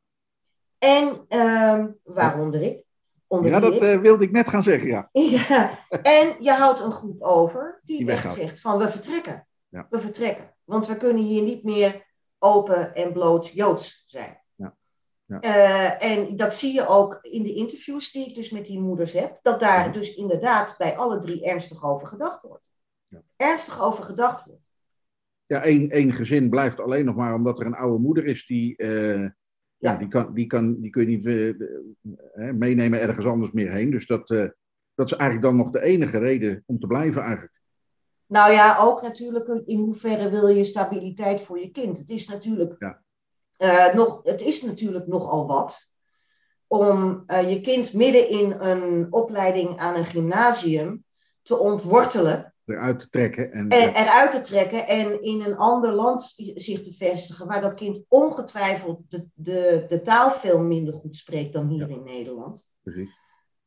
En 0.78 1.26
ehm, 1.28 1.88
waaronder 2.04 2.62
ik. 2.62 2.84
onder 3.28 3.52
Ja, 3.52 3.60
dat 3.60 3.78
eh, 3.78 4.00
wilde 4.00 4.24
ik 4.24 4.32
net 4.32 4.50
gaan 4.50 4.64
zeggen, 4.64 4.90
ja. 4.90 5.10
Ja, 5.48 5.80
en 6.02 6.36
je 6.40 6.52
houdt 6.52 6.80
een 6.80 6.92
groep 6.92 7.22
over 7.22 7.82
die, 7.84 7.98
Die 7.98 8.12
echt 8.12 8.34
zegt 8.34 8.60
van 8.60 8.78
we 8.78 8.90
vertrekken. 8.90 9.48
Ja. 9.70 9.88
We 9.90 10.00
vertrekken. 10.00 10.56
Want 10.64 10.88
we 10.88 10.98
kunnen 10.98 11.24
hier 11.24 11.42
niet 11.42 11.64
meer 11.64 12.06
open 12.40 12.96
en 12.96 13.14
bloot 13.14 13.48
Joods 13.48 14.04
zijn. 14.06 14.43
Ja. 15.26 15.40
Eh, 15.40 16.12
en 16.12 16.36
dat 16.36 16.56
zie 16.56 16.74
je 16.74 16.88
ook 16.88 17.20
in 17.22 17.44
de 17.44 17.54
interviews 17.54 18.12
die 18.12 18.30
ik 18.30 18.36
dus 18.36 18.50
met 18.50 18.66
die 18.66 18.80
moeders 18.80 19.12
heb. 19.12 19.40
Dat 19.42 19.60
daar 19.60 19.86
Ja. 19.86 19.92
dus 19.92 20.16
inderdaad 20.16 20.76
bij 20.78 20.98
alle 20.98 21.20
drie 21.20 21.46
ernstig 21.46 21.86
over 21.86 22.08
gedacht 22.08 22.42
wordt. 22.42 22.72
Ja. 23.08 23.22
Ernstig 23.36 23.82
over 23.82 24.04
gedacht 24.04 24.46
wordt. 24.46 24.62
Ja, 25.46 25.62
één, 25.62 25.90
één 25.90 26.14
gezin 26.14 26.50
blijft 26.50 26.80
alleen 26.80 27.06
nog 27.06 27.16
maar 27.16 27.34
omdat 27.34 27.60
er 27.60 27.66
een 27.66 27.76
oude 27.76 28.00
moeder 28.04 28.26
is 28.26 28.46
die... 28.46 28.76
eh, 28.76 29.30
ja, 29.78 29.96
die, 29.96 30.08
kan, 30.08 30.34
die, 30.34 30.48
kan, 30.48 30.80
die 30.82 30.90
kun 30.90 31.10
je 31.10 31.18
niet 31.18 31.26
eh, 31.26 32.52
meenemen 32.52 33.02
ergens 33.02 33.26
anders 33.26 33.52
meer 33.52 33.72
heen. 33.72 33.92
Dus 33.92 34.06
dat, 34.06 34.28
dat 34.96 35.06
is 35.06 35.14
eigenlijk 35.14 35.42
dan 35.42 35.56
nog 35.56 35.70
de 35.70 35.82
enige 35.82 36.18
reden 36.18 36.64
om 36.66 36.80
te 36.80 36.88
blijven 36.88 37.22
eigenlijk. 37.22 37.62
Nou 38.26 38.52
ja, 38.52 38.78
ook 38.80 39.02
natuurlijk 39.02 39.48
in 39.66 39.80
hoeverre 39.80 40.30
wil 40.30 40.48
je 40.48 40.64
stabiliteit 40.64 41.42
voor 41.42 41.60
je 41.60 41.72
kind. 41.72 41.98
Het 41.98 42.10
is 42.10 42.28
natuurlijk, 42.28 42.96
Eh, 43.64 43.94
nog, 43.94 44.20
het 44.24 44.42
is 44.42 44.62
natuurlijk 44.62 45.08
nogal 45.08 45.48
wat 45.48 45.94
om 46.68 47.24
eh, 47.28 47.50
je 47.50 47.62
kind 47.62 47.94
midden 47.94 48.30
in 48.30 48.52
een 48.52 49.08
opleiding 49.14 49.78
aan 49.78 49.96
een 49.96 50.06
gymnasium 50.06 51.04
te 51.42 51.58
ontwortelen 51.58 52.54
Eruit 52.66 53.00
te 53.00 53.10
trekken. 53.10 53.52
En, 53.52 53.70
en 53.70 53.96
eruit 53.96 54.32
te 54.32 54.42
trekken 54.42 54.88
en 54.88 55.22
in 55.22 55.42
een 55.42 55.58
ander 55.58 55.92
land 55.92 56.34
zich 56.56 56.82
te 56.82 56.94
vestigen, 56.94 57.48
waar 57.48 57.62
dat 57.62 57.76
kind 57.76 58.04
ongetwijfeld 58.08 59.00
de, 59.08 59.28
de, 59.34 59.86
de 59.90 60.02
taal 60.02 60.32
veel 60.32 60.60
minder 60.60 60.94
goed 60.94 61.16
spreekt 61.16 61.54
dan 61.54 61.68
hier 61.68 61.90
in 61.90 62.04
Nederland. 62.04 62.74
precies. 62.82 63.10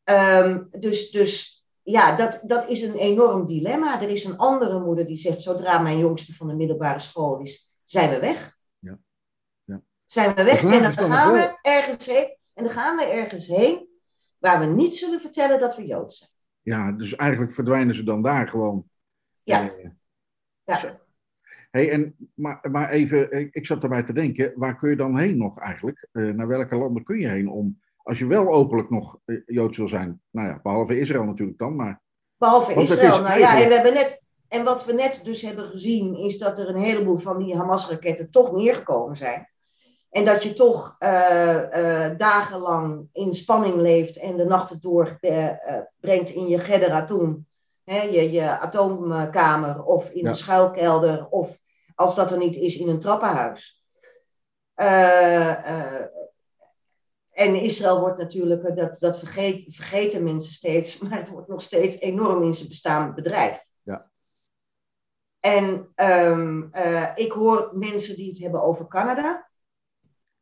Ehm, 0.04 0.62
dus, 0.70 1.10
dus 1.10 1.64
ja, 1.82 2.16
dat, 2.16 2.40
dat 2.42 2.68
is 2.68 2.82
een 2.82 2.96
enorm 2.96 3.46
dilemma. 3.46 4.02
Er 4.02 4.08
is 4.08 4.24
een 4.24 4.38
andere 4.38 4.80
moeder 4.80 5.06
die 5.06 5.16
zegt: 5.16 5.42
zodra 5.42 5.78
mijn 5.78 5.98
jongste 5.98 6.34
van 6.34 6.46
de 6.46 6.54
middelbare 6.54 7.00
school 7.00 7.40
is, 7.40 7.78
zijn 7.84 8.10
we 8.10 8.20
weg. 8.20 8.55
Zijn 10.06 10.34
we 10.34 10.44
weg 10.44 10.62
en 10.62 10.82
dan 10.82 10.92
gaan 10.92 11.32
we 11.32 11.58
ergens 11.62 12.06
heen. 12.06 12.36
En 12.54 12.64
dan 12.64 12.72
gaan 12.72 12.96
we 12.96 13.04
ergens 13.04 13.46
heen 13.46 13.88
waar 14.38 14.60
we 14.60 14.66
niet 14.66 14.96
zullen 14.96 15.20
vertellen 15.20 15.60
dat 15.60 15.76
we 15.76 15.86
Joods 15.86 16.18
zijn. 16.18 16.30
Ja, 16.62 16.92
dus 16.92 17.16
eigenlijk 17.16 17.52
verdwijnen 17.52 17.94
ze 17.94 18.04
dan 18.04 18.22
daar 18.22 18.48
gewoon. 18.48 18.84
Ja. 19.42 19.70
Eh, 19.70 19.90
Ja. 20.64 21.00
Hey, 21.70 21.90
en, 21.90 22.16
maar, 22.34 22.68
maar 22.70 22.90
even, 22.90 23.50
ik, 23.52 23.66
zat 23.66 23.82
erbij 23.82 24.02
te 24.02 24.12
denken, 24.12 24.52
waar 24.54 24.76
kun 24.76 24.90
je 24.90 24.96
dan 24.96 25.18
heen 25.18 25.38
nog 25.38 25.58
eigenlijk? 25.58 26.08
Eh, 26.12 26.28
naar 26.28 26.46
welke 26.46 26.76
landen 26.76 27.04
kun 27.04 27.18
je 27.18 27.28
heen 27.28 27.48
om, 27.48 27.80
als 27.96 28.18
je 28.18 28.26
wel 28.26 28.48
openlijk 28.48 28.90
nog 28.90 29.18
eh, 29.24 29.36
Joods 29.46 29.76
wil 29.76 29.88
zijn? 29.88 30.20
Nou 30.30 30.48
ja, 30.48 30.60
behalve 30.62 30.98
Israël 30.98 31.24
natuurlijk 31.24 31.58
dan, 31.58 31.76
maar 31.76 32.02
Behalve 32.38 32.74
Israël. 32.74 33.14
is 33.14 33.20
Nou 33.20 33.40
ja, 33.40 33.62
en, 33.62 33.68
we 33.68 33.74
hebben 33.74 33.94
net, 33.94 34.22
en 34.48 34.64
wat 34.64 34.84
we 34.84 34.92
net 34.92 35.20
dus 35.24 35.42
hebben 35.42 35.68
gezien, 35.68 36.16
is 36.16 36.38
dat 36.38 36.58
er 36.58 36.68
een 36.68 36.82
heleboel 36.82 37.16
van 37.16 37.38
die 37.38 37.56
Hamas-raketten 37.56 38.30
toch 38.30 38.52
neergekomen 38.52 39.16
zijn. 39.16 39.48
En 40.16 40.24
dat 40.24 40.42
je 40.42 40.52
toch 40.52 40.96
eh, 40.98 42.04
eh, 42.06 42.18
dagenlang 42.18 43.08
in 43.12 43.34
spanning 43.34 43.74
leeft 43.74 44.16
en 44.16 44.36
de 44.36 44.44
nachten 44.44 44.80
doorbrengt 44.80 46.30
in 46.30 46.48
je 46.48 46.58
Gederatum, 46.58 47.46
hè, 47.84 48.02
je, 48.02 48.30
je 48.30 48.58
atoomkamer, 48.58 49.84
of 49.84 50.10
in 50.10 50.22
Ja. 50.24 50.30
de 50.30 50.36
schuilkelder, 50.36 51.28
of 51.28 51.58
als 51.94 52.14
dat 52.14 52.30
er 52.30 52.38
niet 52.38 52.56
is, 52.56 52.76
in 52.76 52.88
een 52.88 52.98
trappenhuis. 52.98 53.82
Eh, 54.74 55.50
eh, 55.50 56.06
en 57.30 57.54
Israël 57.54 58.00
wordt 58.00 58.18
natuurlijk, 58.18 58.62
eh, 58.62 58.76
dat, 58.76 58.98
dat 59.00 59.18
vergeet, 59.18 59.74
vergeten 59.74 60.24
mensen 60.24 60.52
steeds, 60.52 60.98
maar 61.00 61.18
het 61.18 61.28
wordt 61.28 61.48
nog 61.48 61.62
steeds 61.62 61.98
enorm 62.00 62.42
in 62.42 62.54
zijn 62.54 62.68
bestaan 62.68 63.14
bedreigd. 63.14 63.72
Ja. 63.82 64.10
En 65.40 65.92
ehm, 65.94 66.62
eh, 66.70 67.10
ik 67.14 67.32
hoor 67.32 67.70
mensen 67.72 68.16
die 68.16 68.28
het 68.28 68.38
hebben 68.38 68.62
over 68.62 68.88
Canada. 68.88 69.44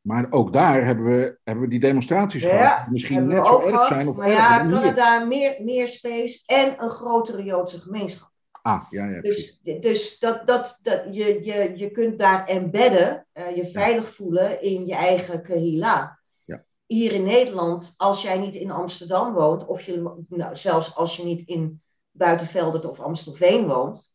Maar 0.04 0.26
ook 0.30 0.52
daar 0.52 0.84
hebben 0.84 1.04
we, 1.04 1.38
hebben 1.44 1.64
we 1.64 1.70
die 1.70 1.80
demonstraties 1.80 2.42
Ja, 2.42 2.48
gehad. 2.48 2.90
Misschien 2.90 3.26
net 3.26 3.46
zo 3.46 3.60
erg 3.60 3.86
zijn 3.86 4.08
of 4.08 4.16
maar 4.16 4.30
ja. 4.30 4.58
Canada 4.58 5.24
meer, 5.24 5.56
meer 5.60 5.88
space 5.88 6.42
en 6.46 6.82
een 6.82 6.90
grotere 6.90 7.42
Joodse 7.42 7.80
gemeenschap. 7.80 8.30
Ah, 8.62 8.84
ja, 8.90 9.06
ja, 9.06 9.20
precies. 9.20 9.60
Dus, 9.62 9.80
dus 9.80 10.18
dat, 10.18 10.46
dat, 10.46 10.78
dat, 10.82 11.02
je, 11.10 11.44
je, 11.44 11.72
je 11.76 11.90
kunt 11.90 12.18
daar 12.18 12.46
embedden, 12.46 13.26
eh, 13.32 13.56
je 13.56 13.66
veilig 13.66 14.14
voelen 14.14 14.62
in 14.62 14.86
je 14.86 14.94
eigen 14.94 15.42
kahila. 15.42 16.18
Ja. 16.42 16.62
Hier 16.86 17.12
in 17.12 17.22
Nederland, 17.24 17.94
als 17.96 18.22
jij 18.22 18.38
niet 18.38 18.54
in 18.54 18.70
Amsterdam 18.70 19.32
woont, 19.32 19.66
of 19.66 19.82
je, 19.82 20.24
nou, 20.28 20.56
zelfs 20.56 20.96
als 20.96 21.16
je 21.16 21.24
niet 21.24 21.48
in 21.48 21.82
Buitenveldert 22.10 22.84
of 22.84 23.00
Amstelveen 23.00 23.66
woont, 23.66 24.12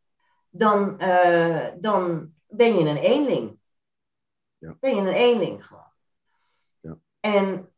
dan, 0.50 1.00
eh, 1.00 1.68
dan 1.80 2.32
ben 2.48 2.74
je 2.74 2.90
een 2.90 2.98
eenling. 2.98 3.59
Ja. 4.60 4.78
Ben 4.80 4.96
je 4.96 5.02
een 5.02 5.08
eenling 5.08 5.66
gewoon. 5.66 5.92
Ja. 6.80 6.98
En 7.20 7.70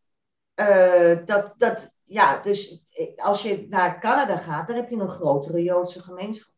eh, 0.54 1.26
dat, 1.26 1.54
dat, 1.58 1.98
ja, 2.04 2.41
dus 2.41 2.86
eh, 2.89 3.15
als 3.15 3.41
je 3.41 3.67
naar 3.70 4.00
Canada 4.00 4.38
gaat, 4.38 4.67
dan 4.67 4.76
heb 4.76 4.89
je 4.89 4.96
een 4.96 5.10
grotere 5.10 5.63
Joodse 5.63 6.04
gemeenschap. 6.04 6.54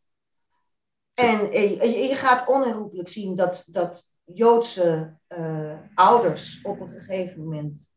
En 1.14 1.50
eh, 1.50 1.80
je, 1.80 2.08
je 2.08 2.14
gaat 2.14 2.48
onherroepelijk 2.48 3.08
zien 3.08 3.34
dat, 3.34 3.68
dat 3.70 4.12
Joodse 4.24 5.18
ouders 5.94 6.62
op 6.62 6.80
een 6.80 6.90
gegeven 6.90 7.42
moment 7.42 7.96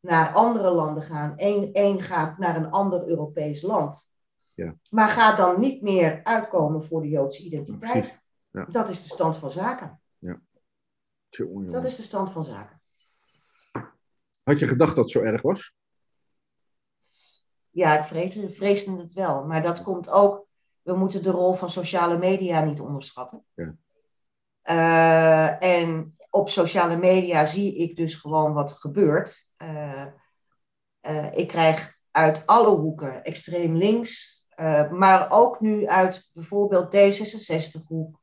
naar 0.00 0.32
andere 0.32 0.70
landen 0.70 1.02
gaan. 1.02 1.32
Eén 1.36 1.72
één 1.72 2.02
gaat 2.02 2.38
naar 2.38 2.56
een 2.56 2.70
ander 2.70 3.06
Europees 3.06 3.62
land. 3.62 4.10
Ja. 4.54 4.74
Maar 4.90 5.08
gaat 5.08 5.36
dan 5.36 5.60
niet 5.60 5.82
meer 5.82 6.20
uitkomen 6.24 6.84
voor 6.84 7.02
de 7.02 7.08
Joodse 7.08 7.42
identiteit. 7.42 8.24
Ja. 8.50 8.64
Dat 8.64 8.88
is 8.88 9.02
de 9.02 9.08
stand 9.08 9.36
van 9.36 9.50
zaken. 9.50 10.00
Tjonge. 11.36 11.70
Dat 11.70 11.84
is 11.84 11.96
de 11.96 12.02
stand 12.02 12.30
van 12.30 12.44
zaken. 12.44 12.80
Had 14.42 14.58
je 14.58 14.68
gedacht 14.68 14.96
dat 14.96 15.04
het 15.04 15.12
zo 15.12 15.20
erg 15.20 15.42
was? 15.42 15.74
Ja, 17.70 17.98
ik 17.98 18.04
vreesde, 18.04 18.50
vreesde 18.50 18.96
het 18.96 19.12
wel. 19.12 19.44
Maar 19.44 19.62
dat 19.62 19.82
komt 19.82 20.10
ook. 20.10 20.46
We 20.82 20.96
moeten 20.96 21.22
de 21.22 21.30
rol 21.30 21.54
van 21.54 21.70
sociale 21.70 22.18
media 22.18 22.60
niet 22.60 22.80
onderschatten. 22.80 23.44
Ja. 23.54 23.74
Eh, 24.62 25.62
en 25.62 26.16
op 26.30 26.48
sociale 26.48 26.96
media 26.96 27.44
zie 27.44 27.76
ik 27.76 27.96
dus 27.96 28.14
gewoon 28.14 28.52
wat 28.52 28.72
gebeurt. 28.72 29.48
Eh, 29.56 30.06
eh, 31.00 31.36
ik 31.36 31.48
krijg 31.48 31.98
uit 32.10 32.46
alle 32.46 32.76
hoeken 32.76 33.24
extreem 33.24 33.76
links, 33.76 34.44
maar 34.90 35.30
ook 35.30 35.60
nu 35.60 35.86
uit 35.86 36.30
bijvoorbeeld 36.32 36.94
D66-hoek. 36.94 38.20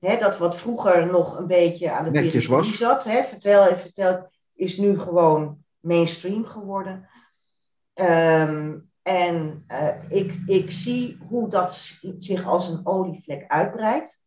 Hè, 0.00 0.16
dat 0.16 0.38
wat 0.38 0.56
vroeger 0.56 1.06
nog 1.06 1.38
een 1.38 1.46
beetje 1.46 1.90
aan 1.90 2.04
de 2.04 2.10
Netjes 2.10 2.46
was. 2.46 2.76
zat. 2.76 3.04
Hè, 3.04 3.22
vertel 3.22 3.66
en 3.66 3.78
vertel, 3.78 4.30
is 4.54 4.76
nu 4.76 4.98
gewoon 4.98 5.64
mainstream 5.80 6.44
geworden. 6.44 7.08
Ehm, 7.94 8.78
en 9.02 9.64
eh, 9.66 9.96
ik, 10.08 10.38
ik 10.46 10.70
zie 10.70 11.18
hoe 11.28 11.48
dat 11.48 11.98
zich 12.18 12.46
als 12.46 12.68
een 12.68 12.86
olievlek 12.86 13.44
uitbreidt. 13.48 14.24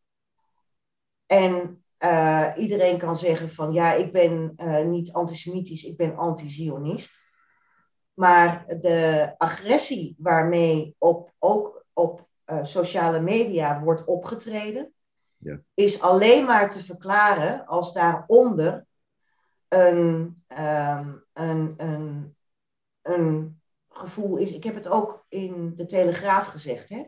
En 1.25 1.83
eh, 1.97 2.51
iedereen 2.57 2.97
kan 2.97 3.17
zeggen 3.17 3.49
van 3.49 3.73
ja, 3.73 3.93
ik 3.93 4.11
ben 4.11 4.53
eh, 4.55 4.85
niet 4.85 5.13
antisemitisch, 5.13 5.83
ik 5.83 5.97
ben 5.97 6.17
anti-Zionist. 6.17 7.21
Maar 8.13 8.65
de 8.67 9.33
agressie 9.37 10.15
waarmee 10.17 10.95
op, 10.97 11.33
ook 11.39 11.85
op 11.93 12.27
sociale 12.61 13.19
media 13.19 13.81
wordt 13.81 14.05
opgetreden, 14.05 14.93
Ja. 15.43 15.59
is 15.73 16.01
alleen 16.01 16.45
maar 16.45 16.69
te 16.69 16.83
verklaren 16.83 17.65
als 17.65 17.93
daaronder 17.93 18.85
een, 19.67 20.43
ehm, 20.47 21.13
een, 21.33 21.73
een, 21.77 22.35
een 23.01 23.61
gevoel 23.89 24.37
is. 24.37 24.51
Ik 24.51 24.63
heb 24.63 24.75
het 24.75 24.87
ook 24.87 25.25
in 25.29 25.73
de 25.75 25.85
Telegraaf 25.85 26.45
gezegd. 26.45 26.89
Hè? 26.89 27.03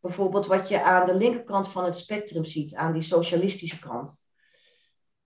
Bijvoorbeeld 0.00 0.46
wat 0.46 0.68
je 0.68 0.82
aan 0.82 1.06
de 1.06 1.14
linkerkant 1.14 1.68
van 1.68 1.84
het 1.84 1.96
spectrum 1.96 2.44
ziet, 2.44 2.74
aan 2.74 2.92
die 2.92 3.02
socialistische 3.02 3.78
kant. 3.78 4.24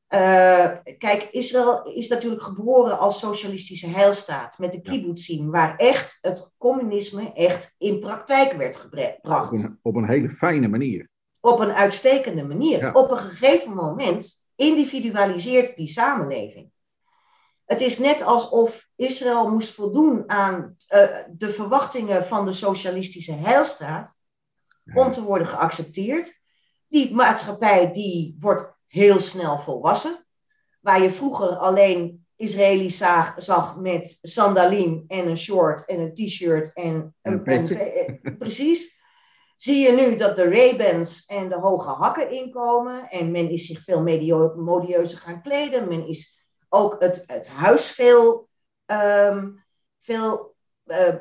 Eh, 0.06 0.70
kijk, 0.98 1.28
Israël 1.30 1.82
is 1.82 2.08
natuurlijk 2.08 2.42
geboren 2.42 2.98
als 2.98 3.18
socialistische 3.18 3.86
heilstaat 3.86 4.58
met 4.58 4.72
de 4.72 4.80
kibbutzim, 4.80 5.50
waar 5.50 5.76
echt 5.76 6.18
het 6.20 6.50
communisme 6.58 7.32
echt 7.32 7.74
in 7.78 8.00
praktijk 8.00 8.52
werd 8.52 8.76
Op 8.76 8.80
gebracht. 8.80 9.62
een, 9.62 9.78
op 9.82 9.94
een 9.94 10.08
hele 10.08 10.30
fijne 10.30 10.68
manier. 10.68 11.07
Op 11.40 11.58
een 11.58 11.72
uitstekende 11.72 12.44
manier. 12.44 12.78
Ja. 12.78 12.92
Op 12.92 13.10
een 13.10 13.18
gegeven 13.18 13.74
moment 13.74 14.46
individualiseert 14.56 15.76
die 15.76 15.88
samenleving. 15.88 16.70
Het 17.64 17.80
is 17.80 17.98
net 17.98 18.22
alsof 18.22 18.88
Israël 18.96 19.50
moest 19.50 19.74
voldoen 19.74 20.30
aan 20.30 20.76
eh, 20.86 21.02
de 21.30 21.50
verwachtingen 21.50 22.26
van 22.26 22.44
de 22.44 22.52
socialistische 22.52 23.32
heilstaat 23.32 24.16
om 24.94 25.12
te 25.12 25.22
worden 25.22 25.46
geaccepteerd. 25.46 26.40
Die 26.88 27.14
maatschappij 27.14 27.92
die 27.92 28.34
wordt 28.38 28.72
heel 28.86 29.18
snel 29.18 29.58
volwassen. 29.58 30.26
Waar 30.80 31.02
je 31.02 31.10
vroeger 31.10 31.56
alleen 31.56 32.26
Israëli 32.36 32.90
zag, 32.90 33.34
zag 33.36 33.76
met 33.76 34.18
sandalien 34.22 35.04
en 35.08 35.28
een 35.28 35.36
short 35.38 35.84
en 35.84 35.98
een 36.00 36.14
t-shirt 36.14 36.72
en 36.72 36.84
En 36.84 37.32
een 37.32 37.32
een 37.32 37.42
petje. 37.42 37.78
eh, 37.78 38.36
Precies. 38.38 38.97
Zie 39.58 39.78
je 39.86 39.92
nu 39.92 40.16
dat 40.16 40.36
de 40.36 40.48
Ray-Bans 40.48 41.26
en 41.26 41.48
de 41.48 41.54
hoge 41.54 41.88
hakken 41.88 42.30
inkomen. 42.30 43.08
En 43.08 43.30
men 43.30 43.50
is 43.50 43.66
zich 43.66 43.82
veel 43.84 44.02
modieuzer 44.56 45.18
gaan 45.18 45.42
kleden. 45.42 45.88
Men 45.88 46.06
is 46.06 46.44
ook 46.68 46.96
het, 46.98 47.24
het 47.26 47.48
huis 47.48 47.86
veel, 47.90 48.48
ehm, 48.86 49.48
veel 50.00 50.54
eh, 50.84 51.14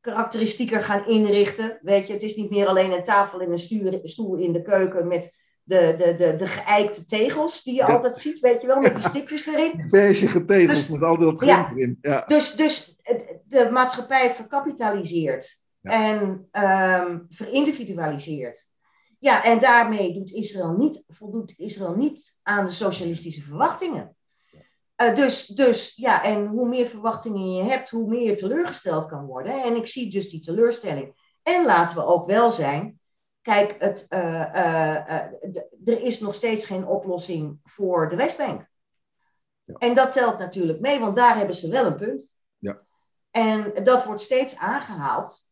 karakteristieker 0.00 0.84
gaan 0.84 1.06
inrichten. 1.06 1.78
Weet 1.82 2.06
je, 2.06 2.12
het 2.12 2.22
is 2.22 2.36
niet 2.36 2.50
meer 2.50 2.66
alleen 2.66 2.92
een 2.92 3.02
tafel 3.02 3.40
en 3.40 3.50
een 3.50 4.08
stoel 4.08 4.36
in 4.36 4.52
de 4.52 4.62
keuken 4.62 5.06
met 5.06 5.42
de, 5.62 5.94
de, 5.96 6.14
de, 6.14 6.34
de 6.34 6.46
geëikte 6.46 7.04
tegels 7.04 7.62
die 7.62 7.74
je 7.74 7.80
Ja. 7.80 7.86
altijd 7.86 8.18
ziet, 8.18 8.40
weet 8.40 8.60
je 8.60 8.66
wel, 8.66 8.80
met 8.80 8.94
die 8.94 9.04
stipjes 9.04 9.46
erin. 9.46 9.86
Beige 9.88 10.28
getegeld 10.28 10.68
Dus- 10.68 10.88
met 10.88 11.02
al 11.02 11.18
dat 11.18 11.40
Ja. 11.40 11.62
grind 11.62 11.76
erin. 11.78 11.98
Ja. 12.00 12.24
Dus, 12.26 12.52
dus 12.54 12.98
de 13.44 13.68
maatschappij 13.72 14.34
verkapitaliseert 14.34 15.62
Ja. 15.84 15.90
en 15.90 17.26
verindividualiseert. 17.28 18.68
Ja, 19.18 19.44
en 19.44 19.60
daarmee 19.60 20.14
doet 20.14 20.30
Israël 20.30 20.72
niet, 20.72 21.04
voldoet 21.08 21.58
Israël 21.58 21.94
niet 21.94 22.38
aan 22.42 22.64
de 22.64 22.72
socialistische 22.72 23.42
verwachtingen. 23.42 24.16
Eh, 24.94 25.14
dus, 25.14 25.46
dus 25.46 25.96
ja, 25.96 26.22
en 26.22 26.46
hoe 26.46 26.68
meer 26.68 26.86
verwachtingen 26.86 27.52
je 27.52 27.62
hebt, 27.62 27.90
hoe 27.90 28.08
meer 28.08 28.24
je 28.24 28.34
teleurgesteld 28.34 29.06
kan 29.06 29.26
worden. 29.26 29.62
En 29.62 29.76
ik 29.76 29.86
zie 29.86 30.10
dus 30.10 30.30
die 30.30 30.40
teleurstelling. 30.40 31.36
En 31.42 31.64
laten 31.64 31.96
we 31.96 32.04
ook 32.04 32.26
wel 32.26 32.50
zijn, 32.50 33.00
kijk, 33.42 33.74
het, 33.78 34.06
eh, 34.08 34.42
eh, 34.42 35.32
er 35.84 36.00
is 36.00 36.20
nog 36.20 36.34
steeds 36.34 36.64
geen 36.64 36.86
oplossing 36.86 37.58
voor 37.64 38.08
de 38.08 38.16
Westbank. 38.16 38.68
Ja. 39.64 39.74
En 39.74 39.94
dat 39.94 40.12
telt 40.12 40.38
natuurlijk 40.38 40.80
mee, 40.80 41.00
want 41.00 41.16
daar 41.16 41.36
hebben 41.36 41.56
ze 41.56 41.70
wel 41.70 41.86
een 41.86 41.96
punt. 41.96 42.34
Ja. 42.58 42.80
En 43.30 43.84
dat 43.84 44.04
wordt 44.04 44.20
steeds 44.20 44.56
aangehaald. 44.56 45.48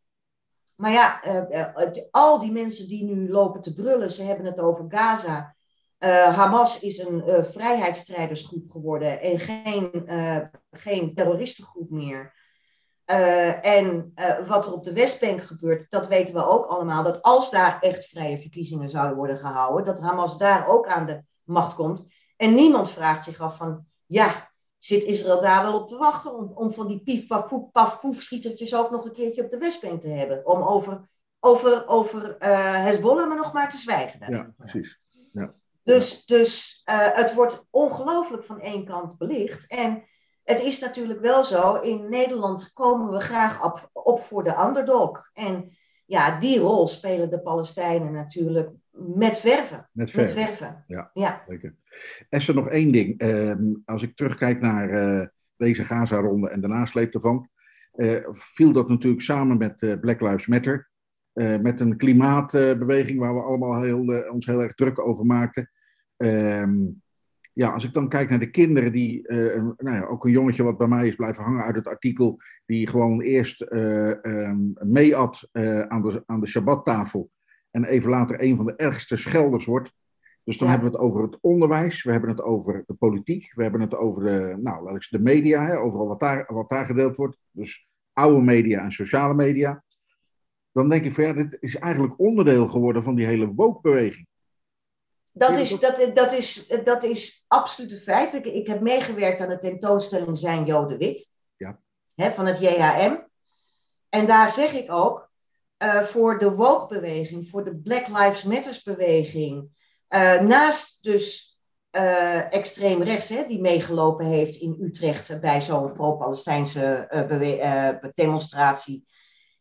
Maar 0.83 0.93
ja, 0.93 1.23
eh, 1.23 1.61
eh, 1.61 2.05
al 2.11 2.39
die 2.39 2.53
mensen 2.53 2.89
die 2.89 3.05
nu 3.05 3.31
lopen 3.31 3.61
te 3.61 3.73
brullen, 3.73 4.11
ze 4.11 4.23
hebben 4.23 4.47
het 4.47 4.61
over 4.61 4.85
Gaza. 4.89 5.55
Eh, 5.99 6.37
Hamas 6.37 6.81
is 6.81 6.99
een 6.99 7.23
eh, 7.23 7.45
vrijheidsstrijdersgroep 7.45 8.71
geworden 8.71 9.21
en 9.21 9.39
geen, 9.39 9.91
geen 10.71 11.15
terroristengroep 11.15 11.91
meer. 11.91 12.35
En 13.63 14.13
wat 14.47 14.67
er 14.67 14.73
op 14.73 14.85
de 14.85 14.93
Westbank 14.93 15.43
gebeurt, 15.43 15.91
dat 15.91 16.09
weten 16.09 16.35
we 16.35 16.47
ook 16.47 16.67
allemaal. 16.67 17.03
Dat 17.03 17.23
als 17.23 17.51
daar 17.51 17.81
echt 17.81 18.05
vrije 18.05 18.39
verkiezingen 18.39 18.91
zouden 18.91 19.17
worden 19.17 19.39
gehouden, 19.39 19.85
dat 19.85 20.01
Hamas 20.01 20.39
daar 20.39 20.69
ook 20.69 20.87
aan 20.87 21.07
de 21.07 21.23
macht 21.43 21.75
komt. 21.75 22.07
En 22.37 22.55
niemand 22.55 22.91
vraagt 22.91 23.25
zich 23.25 23.41
af 23.41 23.57
van, 23.57 23.87
ja, 24.07 24.52
zit 24.85 25.03
Israël 25.03 25.41
daar 25.41 25.63
wel 25.63 25.81
op 25.81 25.87
te 25.87 25.97
wachten 25.97 26.35
om, 26.35 26.53
om 26.55 26.73
van 26.73 26.87
die 26.87 27.03
pief, 27.03 27.27
paf, 27.27 27.47
poef, 27.47 27.71
paf, 27.71 28.01
poef 28.01 28.23
schietertjes 28.23 28.75
ook 28.75 28.91
nog 28.91 29.05
een 29.05 29.13
keertje 29.13 29.45
op 29.45 29.51
de 29.51 29.59
Westbank 29.59 30.01
te 30.01 30.09
hebben? 30.09 30.47
Om 30.47 30.63
over, 30.63 31.09
over, 31.41 31.89
over 31.89 32.37
eh, 32.37 32.85
Hezbollah 32.85 33.29
maar 33.29 33.37
nog 33.37 33.53
maar 33.53 33.71
te 33.71 33.77
zwijgen. 33.77 34.33
ja, 34.33 34.55
precies. 34.57 35.01
Dus, 35.83 36.25
dus 36.25 36.83
eh, 36.85 37.09
het 37.13 37.35
wordt 37.35 37.67
ongelooflijk 37.71 38.45
van 38.45 38.61
één 38.61 38.85
kant 38.85 39.19
belicht. 39.19 39.67
En 39.67 40.05
het 40.45 40.61
is 40.61 40.79
natuurlijk 40.79 41.21
wel 41.21 41.45
zo, 41.45 41.75
in 41.75 42.09
Nederland 42.09 42.73
komen 42.73 43.11
we 43.11 43.21
graag 43.21 43.65
op, 43.65 43.91
op 43.93 44.21
voor 44.21 44.45
de 44.45 44.59
underdog. 44.59 45.31
En 45.33 45.77
ja, 46.07 46.39
die 46.39 46.59
rol 46.59 46.87
spelen 46.87 47.31
de 47.31 47.41
Palestijnen 47.41 48.13
natuurlijk 48.13 48.71
met 48.93 49.39
verven. 49.39 49.89
Met 49.93 50.15
Met 50.15 50.31
verven. 50.31 50.85
Ja. 50.87 51.11
ja. 51.15 51.43
Zeker. 51.49 51.75
Esther, 52.29 52.55
nog 52.55 52.69
één 52.69 52.93
ding. 52.93 53.19
Ehm, 53.19 53.75
als 53.85 54.03
ik 54.03 54.17
terugkijk 54.17 54.61
naar 54.61 54.91
eh, 54.91 55.27
deze 55.57 55.83
Gaza-ronde 55.83 56.49
en 56.49 56.61
de 56.61 56.69
nasleep 56.69 57.15
ervan, 57.15 57.49
eh, 57.93 58.27
viel 58.31 58.73
dat 58.73 58.89
natuurlijk 58.89 59.23
samen 59.23 59.59
met 59.59 59.83
eh, 59.83 59.99
Black 60.01 60.21
Lives 60.21 60.47
Matter. 60.47 60.91
met 61.61 61.81
een 61.81 61.97
klimaatbeweging 61.97 63.19
waar 63.19 63.35
we 63.35 63.41
allemaal 63.41 63.83
heel, 63.83 64.25
ons 64.31 64.47
heel 64.47 64.63
erg 64.63 64.75
druk 64.75 64.99
over 64.99 65.27
maakten. 65.27 65.71
Ehm, 66.17 66.91
ja, 67.53 67.71
als 67.71 67.85
ik 67.85 67.95
dan 67.95 68.09
kijk 68.09 68.29
naar 68.29 68.39
de 68.39 68.51
kinderen 68.51 68.93
die, 68.93 69.23
nou 69.77 69.97
ja, 69.97 70.05
ook 70.05 70.25
een 70.25 70.31
jongetje 70.31 70.63
wat 70.63 70.79
bij 70.79 70.87
mij 70.87 71.09
is 71.09 71.15
blijven 71.15 71.43
hangen 71.43 71.65
uit 71.65 71.77
het 71.77 71.87
artikel, 71.87 72.41
die 72.67 72.87
gewoon 72.87 73.21
eerst 73.21 73.61
eh 73.61 74.25
ehm, 74.25 74.59
meeat 74.81 75.49
aan, 75.89 76.03
de, 76.03 76.23
aan 76.27 76.41
de 76.41 76.47
Shabbattafel 76.47 77.31
en 77.73 77.85
even 77.85 78.11
later 78.11 78.43
een 78.43 78.57
van 78.57 78.67
de 78.67 78.77
ergste 78.77 79.17
schelders 79.17 79.65
wordt. 79.65 79.93
Dus 80.45 80.59
dan 80.59 80.67
Ja. 80.69 80.73
hebben 80.73 80.91
we 80.91 80.97
het 80.97 81.07
over 81.07 81.23
het 81.23 81.39
onderwijs, 81.41 82.03
we 82.03 82.11
hebben 82.11 82.31
het 82.31 82.43
over 82.43 82.85
de 82.87 82.95
politiek, 82.95 83.53
we 83.55 83.63
hebben 83.63 83.81
het 83.81 83.95
over 83.95 84.23
de, 84.25 84.57
nou, 84.61 84.85
laat 84.85 84.95
ik 84.95 85.03
zeggen, 85.03 85.25
de 85.25 85.33
media, 85.35 85.67
hè, 85.67 85.77
overal 85.79 86.07
wat 86.09 86.21
daar, 86.21 86.45
wat 86.53 86.69
daar 86.69 86.85
gedeeld 86.87 87.17
wordt. 87.17 87.37
Dus 87.51 87.87
oude 88.13 88.41
media 88.41 88.83
en 88.83 88.91
sociale 88.93 89.35
media. 89.35 89.83
Dan 90.73 90.89
denk 90.89 91.05
ik 91.05 91.13
van 91.13 91.25
ja, 91.25 91.33
dit 91.33 91.57
is 91.61 91.77
eigenlijk 91.77 92.19
onderdeel 92.19 92.67
geworden 92.69 93.03
van 93.03 93.15
die 93.15 93.27
hele 93.27 93.47
woke-beweging. 93.47 94.27
Dat 95.35 95.57
is, 95.57 95.81
dat, 95.81 96.11
dat, 96.15 96.33
is, 96.33 96.67
dat 96.85 97.03
is 97.03 97.45
absoluut 97.49 97.93
een 97.93 97.99
feit. 97.99 98.35
Ik, 98.35 98.45
ik 98.47 98.67
heb 98.67 98.81
meegewerkt 98.81 99.41
aan 99.41 99.49
de 99.49 99.59
tentoonstelling 99.59 100.37
Zijn 100.39 100.65
Joden 100.65 100.99
Wit 100.99 101.31
Ja. 101.57 101.81
hè, 102.15 102.31
van 102.31 102.47
het 102.47 102.59
JHM. 102.59 103.17
En 104.09 104.27
daar 104.27 104.51
zeg 104.51 104.73
ik 104.73 104.93
ook, 104.93 105.31
eh, 105.83 106.03
voor 106.03 106.39
de 106.39 106.51
woke-beweging, 106.51 107.49
voor 107.49 107.65
de 107.65 107.77
Black 107.77 108.09
Lives 108.09 108.43
Matters-beweging, 108.43 109.69
eh, 110.09 110.41
naast 110.41 111.03
dus 111.03 111.57
eh, 111.91 112.53
extreem 112.53 113.03
rechts, 113.03 113.29
hè, 113.29 113.47
die 113.47 113.61
meegelopen 113.61 114.27
heeft 114.27 114.57
in 114.57 114.77
Utrecht 114.81 115.41
bij 115.41 115.63
zo'n 115.63 115.93
pro-Palestijnse 115.93 117.09
demonstratie. 118.15 119.07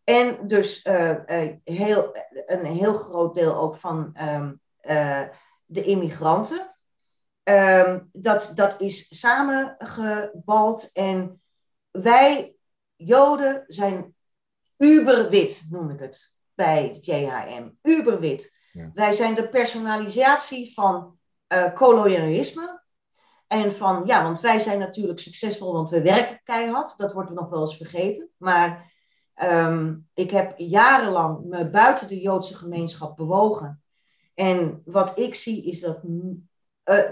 En 0.04 0.48
dus 0.48 0.88
heel, 1.64 2.16
een 2.46 2.66
heel 2.66 2.94
groot 2.94 3.36
deel 3.36 3.56
ook 3.56 3.76
van 3.76 4.10
ehm, 4.14 4.54
eh, 4.80 5.24
de 5.66 5.84
immigranten. 5.84 6.76
Ehm, 7.44 8.00
dat, 8.12 8.52
dat 8.56 8.82
is 8.82 9.20
samengebald. 9.20 10.90
En 10.92 11.42
wij, 11.92 12.56
Joden, 12.96 13.64
zijn 13.68 14.16
uberwit, 14.82 15.68
noem 15.70 15.90
ik 15.90 16.00
het, 16.00 16.38
bij 16.54 16.98
JHM. 17.02 17.70
Uberwit. 17.82 18.58
Ja. 18.72 18.92
Wij 18.94 19.14
zijn 19.14 19.36
de 19.36 19.50
personalisatie 19.50 20.74
van 20.74 21.18
eh, 21.48 21.74
kolonialisme. 21.74 22.84
En 23.48 23.72
van, 23.76 24.04
ja, 24.06 24.24
want 24.24 24.40
wij 24.40 24.60
zijn 24.60 24.80
natuurlijk 24.80 25.20
succesvol, 25.20 25.74
want 25.74 25.90
we 25.90 26.02
werken 26.02 26.42
keihard. 26.44 26.98
Dat 26.98 27.14
wordt 27.14 27.32
nog 27.32 27.50
wel 27.50 27.62
eens 27.62 27.78
vergeten. 27.78 28.30
Maar 28.38 28.94
ehm, 29.34 29.96
ik 30.14 30.32
heb 30.32 30.54
jarenlang 30.58 31.44
me 31.44 31.70
buiten 31.70 32.08
de 32.08 32.20
Joodse 32.20 32.58
gemeenschap 32.58 33.18
bewogen. 33.18 33.84
En 34.34 34.82
wat 34.86 35.20
ik 35.20 35.36
zie 35.36 35.66
is 35.66 35.80
dat 35.80 36.04
mm, 36.04 36.50
eh, 36.84 37.12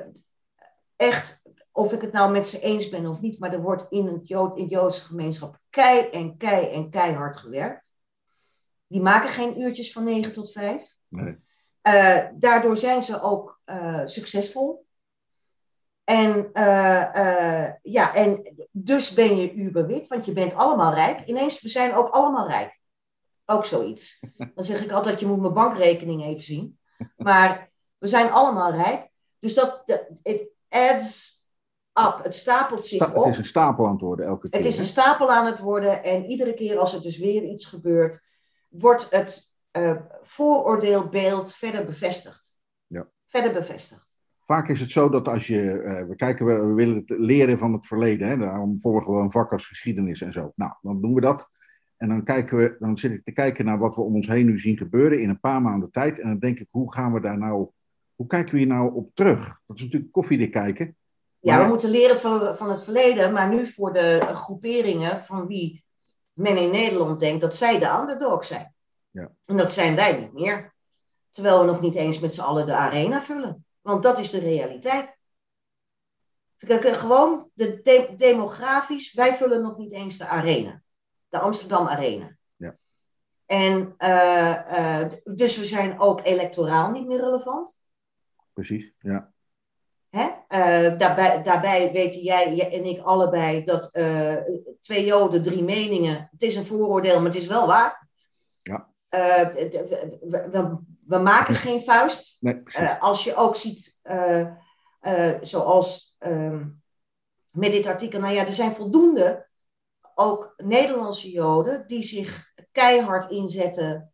echt, 0.95 1.43
of 1.79 1.93
ik 1.93 2.01
het 2.01 2.11
nou 2.11 2.31
met 2.31 2.47
ze 2.47 2.59
eens 2.59 2.89
ben 2.89 3.05
of 3.05 3.21
niet, 3.21 3.39
maar 3.39 3.53
er 3.53 3.61
wordt 3.61 3.85
in, 3.89 4.07
het 4.07 4.27
Jood, 4.27 4.57
in 4.57 4.67
de 4.67 4.73
Joodse 4.73 5.05
gemeenschap 5.05 5.59
kei 5.69 6.09
en 6.09 6.37
kei 6.37 6.67
en 6.71 6.89
keihard 6.89 7.37
gewerkt. 7.37 7.93
Die 8.87 9.01
maken 9.01 9.29
geen 9.29 9.61
uurtjes 9.61 9.91
van 9.91 10.03
9 10.03 10.31
tot 10.31 10.51
5. 10.51 10.95
Nee. 11.07 11.37
Eh, 11.81 12.25
daardoor 12.33 12.77
zijn 12.77 13.03
ze 13.03 13.21
ook 13.21 13.61
eh, 13.65 14.01
succesvol. 14.05 14.85
En, 16.03 16.49
eh, 16.53 17.71
ja, 17.81 18.13
en 18.13 18.55
dus 18.71 19.13
ben 19.13 19.37
je 19.37 19.55
uberwit, 19.55 20.07
want 20.07 20.25
je 20.25 20.33
bent 20.33 20.53
allemaal 20.53 20.93
rijk. 20.93 21.25
Ineens, 21.25 21.61
we 21.61 21.69
zijn 21.69 21.93
ook 21.93 22.09
allemaal 22.09 22.47
rijk. 22.47 22.79
Ook 23.45 23.65
zoiets. 23.65 24.23
Dan 24.55 24.63
zeg 24.63 24.83
ik 24.83 24.91
altijd, 24.91 25.19
je 25.19 25.25
moet 25.25 25.41
mijn 25.41 25.53
bankrekening 25.53 26.23
even 26.23 26.43
zien. 26.43 26.79
Maar 27.17 27.71
we 27.97 28.07
zijn 28.07 28.31
allemaal 28.31 28.71
rijk. 28.71 29.09
Dus 29.39 29.53
dat, 29.53 29.81
dat 29.85 30.09
it 30.23 30.49
adds 30.69 31.38
up. 32.07 32.23
Het 32.23 32.35
stapelt 32.35 32.85
zich 32.85 33.03
Sta- 33.03 33.13
op. 33.13 33.23
het 33.23 33.33
is 33.33 33.38
een 33.38 33.45
stapel 33.45 33.85
aan 33.85 33.91
het 33.91 34.01
worden 34.01 34.25
elke 34.25 34.49
keer. 34.49 34.59
Het 34.59 34.69
is 34.69 34.77
een 34.77 34.85
stapel 34.85 35.31
aan 35.31 35.45
het 35.45 35.59
worden 35.59 36.03
en 36.03 36.25
iedere 36.25 36.53
keer 36.53 36.77
als 36.77 36.93
er 36.93 37.01
dus 37.01 37.17
weer 37.17 37.43
iets 37.43 37.65
gebeurt, 37.65 38.21
wordt 38.69 39.07
het 39.09 39.55
eh, 39.71 39.95
vooroordeelbeeld 40.21 41.53
verder 41.53 41.85
bevestigd. 41.85 42.57
Ja. 42.88 43.07
Verder 43.27 43.53
bevestigd. 43.53 44.07
Vaak 44.39 44.69
is 44.69 44.79
het 44.79 44.91
zo 44.91 45.09
dat 45.09 45.27
als 45.27 45.47
je, 45.47 45.71
eh, 45.81 46.07
we 46.07 46.15
kijken, 46.15 46.45
we, 46.45 46.53
we 46.53 46.73
willen 46.73 46.95
het 46.95 47.09
leren 47.09 47.57
van 47.57 47.73
het 47.73 47.85
verleden, 47.85 48.27
hè, 48.27 48.38
daarom 48.38 48.79
volgen 48.79 49.13
we 49.13 49.19
een 49.19 49.31
vak 49.31 49.51
als 49.51 49.67
geschiedenis 49.67 50.21
en 50.21 50.31
zo. 50.31 50.51
Nou, 50.55 50.73
dan 50.81 51.01
doen 51.01 51.13
we 51.13 51.21
dat. 51.21 51.49
En 51.97 52.07
dan, 52.07 52.23
kijken 52.23 52.57
we, 52.57 52.75
dan 52.79 52.97
zit 52.97 53.13
ik 53.13 53.23
te 53.23 53.31
kijken 53.31 53.65
naar 53.65 53.77
wat 53.77 53.95
we 53.95 54.01
om 54.01 54.15
ons 54.15 54.27
heen 54.27 54.45
nu 54.45 54.59
zien 54.59 54.77
gebeuren 54.77 55.21
in 55.21 55.29
een 55.29 55.39
paar 55.39 55.62
maanden 55.62 55.91
tijd. 55.91 56.19
En 56.19 56.27
dan 56.27 56.39
denk 56.39 56.59
ik, 56.59 56.67
hoe 56.69 56.93
gaan 56.93 57.13
we 57.13 57.19
daar 57.19 57.38
nou, 57.38 57.69
hoe 58.15 58.27
kijken 58.27 58.53
we 58.53 58.57
hier 58.57 58.67
nou 58.67 58.93
op 58.93 59.12
terug? 59.13 59.62
Dat 59.67 59.77
is 59.77 59.83
natuurlijk 59.83 60.12
koffiedik 60.12 60.51
kijken. 60.51 60.97
Ja, 61.39 61.54
Maar- 61.56 61.63
we 61.63 61.69
moeten 61.69 61.89
leren 61.89 62.19
van, 62.19 62.56
van 62.58 62.69
het 62.69 62.84
verleden, 62.84 63.34
maar 63.34 63.49
nu 63.49 63.67
voor 63.67 63.93
de 63.93 64.19
groeperingen 64.36 65.23
van 65.23 65.47
wie 65.47 65.84
men 66.34 66.58
in 66.58 66.71
Nederland 66.71 67.19
denkt 67.19 67.41
dat 67.41 67.56
zij 67.56 67.80
de 67.80 67.89
underdog 67.99 68.45
zijn. 68.45 68.73
Ja. 69.12 69.32
En 69.45 69.58
dat 69.58 69.71
zijn 69.71 69.95
wij 69.95 70.17
niet 70.19 70.34
meer. 70.34 70.73
Terwijl 71.30 71.60
we 71.60 71.65
nog 71.65 71.82
niet 71.82 71.95
eens 71.95 72.19
met 72.19 72.34
z'n 72.34 72.41
allen 72.41 72.65
de 72.65 72.73
arena 72.73 73.21
vullen. 73.21 73.65
Want 73.82 74.04
dat 74.04 74.19
is 74.19 74.30
de 74.30 74.39
realiteit. 74.39 75.17
Kijk, 76.58 76.84
eh, 76.84 76.93
gewoon 76.93 77.49
de 77.54 77.82
de- 77.82 78.13
demografisch, 78.15 79.13
wij 79.13 79.34
vullen 79.36 79.62
nog 79.62 79.78
niet 79.78 79.91
eens 79.91 80.17
de 80.17 80.25
arena. 80.28 80.82
De 81.30 81.39
Amsterdam 81.39 81.88
Arena. 81.88 82.36
Ja. 82.56 82.78
En 83.45 83.93
eh, 83.97 85.02
eh, 85.02 85.12
dus 85.23 85.58
we 85.58 85.65
zijn 85.65 85.99
ook 85.99 86.25
electoraal 86.25 86.91
niet 86.91 87.08
meer 87.08 87.19
relevant. 87.19 87.80
Precies, 88.54 88.93
ja. 88.99 89.32
Hè? 90.09 90.29
Eh, 90.47 90.97
daarbij, 90.97 91.43
daarbij 91.43 91.91
weten 91.91 92.19
jij 92.21 92.71
en 92.71 92.85
ik 92.85 93.01
allebei 93.01 93.63
dat 93.63 93.91
eh, 93.91 94.35
twee 94.79 95.05
Joden, 95.05 95.43
drie 95.43 95.63
meningen. 95.63 96.27
Het 96.31 96.41
is 96.41 96.55
een 96.55 96.65
vooroordeel, 96.65 97.15
maar 97.15 97.31
het 97.31 97.41
is 97.41 97.47
wel 97.47 97.67
waar. 97.67 98.07
Ja. 98.57 98.89
Eh, 99.09 99.47
we, 99.47 100.47
we, 100.51 100.77
we 101.05 101.17
maken 101.17 101.55
geen 101.55 101.81
vuist. 101.81 102.37
Nee, 102.39 102.63
als 102.99 103.23
je 103.23 103.35
ook 103.35 103.55
ziet, 103.55 103.99
zoals 105.41 106.15
ehm, 106.17 106.65
met 107.49 107.71
dit 107.71 107.85
artikel, 107.85 108.19
nou 108.19 108.33
ja, 108.33 108.45
er 108.45 108.53
zijn 108.53 108.71
voldoende 108.71 109.47
ook 110.15 110.53
Nederlandse 110.57 111.31
Joden 111.31 111.87
die 111.87 112.03
zich 112.03 112.53
keihard 112.71 113.31
inzetten 113.31 114.13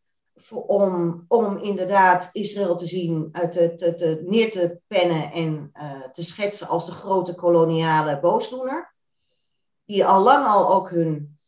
om, 0.52 1.26
om 1.28 1.58
inderdaad 1.58 2.30
Israël 2.32 2.76
te 2.76 2.88
zien, 2.88 3.30
uh, 3.32 3.41
te, 3.41 3.76
te, 3.76 3.95
te, 3.95 4.21
neer 4.26 4.52
te 4.52 4.80
pennen 4.88 5.32
en 5.32 5.71
uh, 5.74 6.02
te 6.12 6.24
schetsen 6.24 6.67
als 6.67 6.86
de 6.86 6.91
grote 6.91 7.36
koloniale 7.36 8.19
boosdoener. 8.19 8.93
Die 9.86 10.06
al 10.06 10.24
lang 10.24 10.45
al 10.45 10.74
ook 10.74 10.89
hun, 10.89 11.39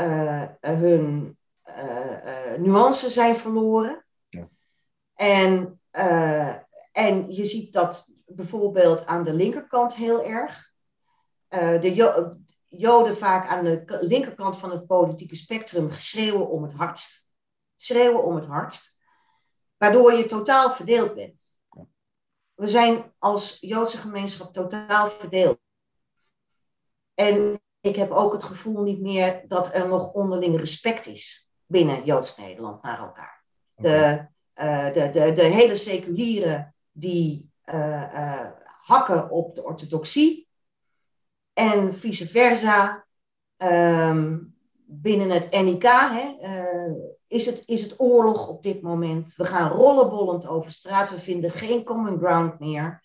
uh, 0.00 0.44
hun 0.60 1.36
nuance 2.58 3.10
zijn 3.10 3.36
verloren. 3.36 4.04
Ja. 4.28 4.48
En, 5.14 5.80
en 6.92 7.32
je 7.32 7.44
ziet 7.46 7.72
dat 7.72 8.12
bijvoorbeeld 8.26 9.06
aan 9.06 9.24
de 9.24 9.32
linkerkant 9.32 9.94
heel 9.94 10.24
erg. 10.24 10.70
De 11.80 11.94
jo 11.94 12.36
Joden 12.68 13.16
vaak 13.16 13.48
aan 13.48 13.64
de 13.64 13.98
linkerkant 14.00 14.56
van 14.56 14.70
het 14.70 14.86
politieke 14.86 15.36
spectrum 15.36 15.90
schreeuwen 15.90 16.48
om 16.48 16.62
het 16.62 16.72
hardst. 16.72 17.25
Schreeuwen 17.76 18.24
om 18.24 18.34
het 18.34 18.46
hardst. 18.46 18.98
Waardoor 19.76 20.12
je 20.12 20.26
totaal 20.26 20.70
verdeeld 20.70 21.14
bent. 21.14 21.56
We 22.54 22.68
zijn 22.68 23.12
als 23.18 23.56
Joodse 23.60 23.96
gemeenschap 23.96 24.52
totaal 24.52 25.10
verdeeld. 25.10 25.58
En 27.14 27.60
ik 27.80 27.96
heb 27.96 28.10
ook 28.10 28.32
het 28.32 28.44
gevoel 28.44 28.82
niet 28.82 29.00
meer 29.00 29.44
dat 29.48 29.74
er 29.74 29.88
nog 29.88 30.12
onderling 30.12 30.56
respect 30.56 31.06
is 31.06 31.50
binnen 31.66 32.04
Joods 32.04 32.36
Nederland 32.36 32.82
naar 32.82 32.98
elkaar. 32.98 33.44
De, 33.74 34.26
uh, 34.54 34.92
de, 34.92 35.10
de, 35.10 35.32
de 35.32 35.42
hele 35.42 35.76
seculieren 35.76 36.74
die 36.92 37.50
uh, 37.64 38.14
uh, 38.14 38.50
hakken 38.80 39.30
op 39.30 39.54
de 39.54 39.64
orthodoxie 39.64 40.48
en 41.52 41.94
vice 41.94 42.28
versa. 42.28 43.06
Um, 43.56 44.54
binnen 44.88 45.30
het 45.30 45.50
NIK 45.50 45.82
hè, 45.82 46.36
is, 47.28 47.46
het, 47.46 47.62
is 47.66 47.82
het 47.82 48.00
oorlog 48.00 48.48
op 48.48 48.62
dit 48.62 48.82
moment. 48.82 49.34
We 49.36 49.44
gaan 49.44 49.70
rollenbollend 49.70 50.46
over 50.46 50.72
straat. 50.72 51.10
We 51.10 51.18
vinden 51.18 51.50
geen 51.50 51.84
common 51.84 52.18
ground 52.18 52.58
meer. 52.58 53.04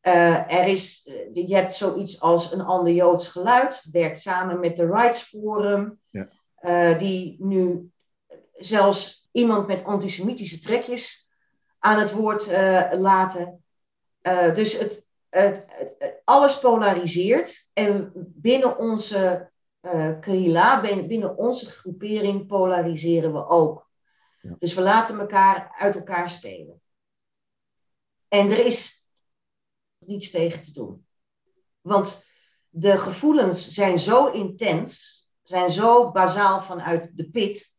er 0.00 0.66
is, 0.66 1.02
je 1.32 1.54
hebt 1.54 1.74
zoiets 1.74 2.20
als 2.20 2.52
een 2.52 2.60
ander 2.60 2.92
Joods 2.92 3.28
geluid. 3.28 3.88
Werkt 3.92 4.20
samen 4.20 4.60
met 4.60 4.76
de 4.76 4.86
Rights 4.86 5.22
Forum. 5.22 6.00
Ja. 6.10 6.98
die 6.98 7.36
nu 7.38 7.90
zelfs 8.52 9.28
iemand 9.32 9.66
met 9.66 9.84
antisemitische 9.84 10.60
trekjes 10.60 11.30
aan 11.78 11.98
het 11.98 12.12
woord 12.12 12.46
laten. 12.92 13.64
Dus 14.54 14.78
het, 14.78 15.10
het, 15.28 15.64
het, 15.68 16.20
alles 16.24 16.58
polariseert. 16.58 17.68
En 17.72 18.12
binnen 18.34 18.78
onze 18.78 19.51
uh, 19.82 20.18
Krila, 20.20 20.80
binnen 20.80 21.36
onze 21.36 21.66
groepering, 21.66 22.46
polariseren 22.46 23.32
we 23.32 23.46
ook. 23.46 23.90
Ja. 24.40 24.56
Dus 24.58 24.74
we 24.74 24.80
laten 24.80 25.18
elkaar 25.20 25.74
uit 25.78 25.96
elkaar 25.96 26.30
spelen. 26.30 26.80
En 28.28 28.50
er 28.50 28.66
is 28.66 29.06
niets 29.98 30.30
tegen 30.30 30.60
te 30.60 30.72
doen. 30.72 31.06
Want 31.80 32.30
de 32.68 32.98
gevoelens 32.98 33.68
zijn 33.68 33.98
zo 33.98 34.26
intens, 34.26 35.20
zijn 35.42 35.70
zo 35.70 36.10
bazaal 36.10 36.62
vanuit 36.62 37.10
de 37.16 37.30
pit. 37.30 37.76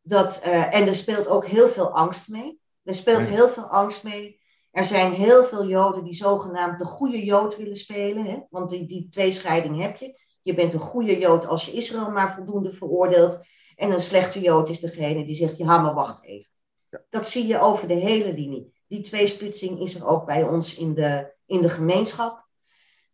Dat, 0.00 0.42
uh, 0.46 0.74
en 0.74 0.86
er 0.86 0.94
speelt 0.94 1.28
ook 1.28 1.46
heel 1.46 1.68
veel 1.68 1.90
angst 1.90 2.28
mee. 2.28 2.60
Er 2.82 2.94
speelt 2.94 3.24
Ja. 3.24 3.30
heel 3.30 3.48
veel 3.48 3.66
angst 3.66 4.04
mee. 4.04 4.40
Er 4.70 4.84
zijn 4.84 5.12
heel 5.12 5.44
veel 5.44 5.66
Joden 5.66 6.04
die 6.04 6.14
zogenaamd 6.14 6.78
de 6.78 6.84
goede 6.84 7.24
Jood 7.24 7.56
willen 7.56 7.76
spelen. 7.76 8.24
Hè? 8.24 8.40
Want 8.50 8.70
die, 8.70 8.86
die 8.86 9.08
tweescheiding 9.08 9.80
heb 9.80 9.96
je. 9.96 10.20
Je 10.46 10.54
bent 10.54 10.72
een 10.72 10.80
goede 10.80 11.18
Jood 11.18 11.46
als 11.46 11.66
je 11.66 11.72
Israël 11.72 12.10
maar 12.10 12.34
voldoende 12.34 12.70
veroordeelt. 12.70 13.40
En 13.76 13.90
een 13.90 14.00
slechte 14.00 14.40
Jood 14.40 14.68
is 14.68 14.80
degene 14.80 15.24
die 15.24 15.34
zegt, 15.34 15.56
ja 15.56 15.78
maar 15.78 15.94
wacht 15.94 16.24
even. 16.24 16.50
Dat 17.10 17.28
zie 17.28 17.46
je 17.46 17.60
over 17.60 17.88
de 17.88 17.94
hele 17.94 18.32
linie. 18.32 18.74
Die 18.86 19.00
tweesplitsing 19.00 19.80
is 19.80 19.94
er 19.94 20.06
ook 20.06 20.26
bij 20.26 20.42
ons 20.42 20.76
in 20.76 20.94
de, 20.94 21.34
in 21.46 21.60
de 21.60 21.68
gemeenschap. 21.68 22.46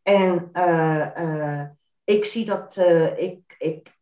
En 0.03 0.51
uh, 0.53 1.07
uh, 1.17 1.69
ik 2.05 2.25
zie 2.25 2.45
dat 2.45 2.77
uh, 2.77 3.19
ik, 3.19 3.55
ik, 3.59 3.99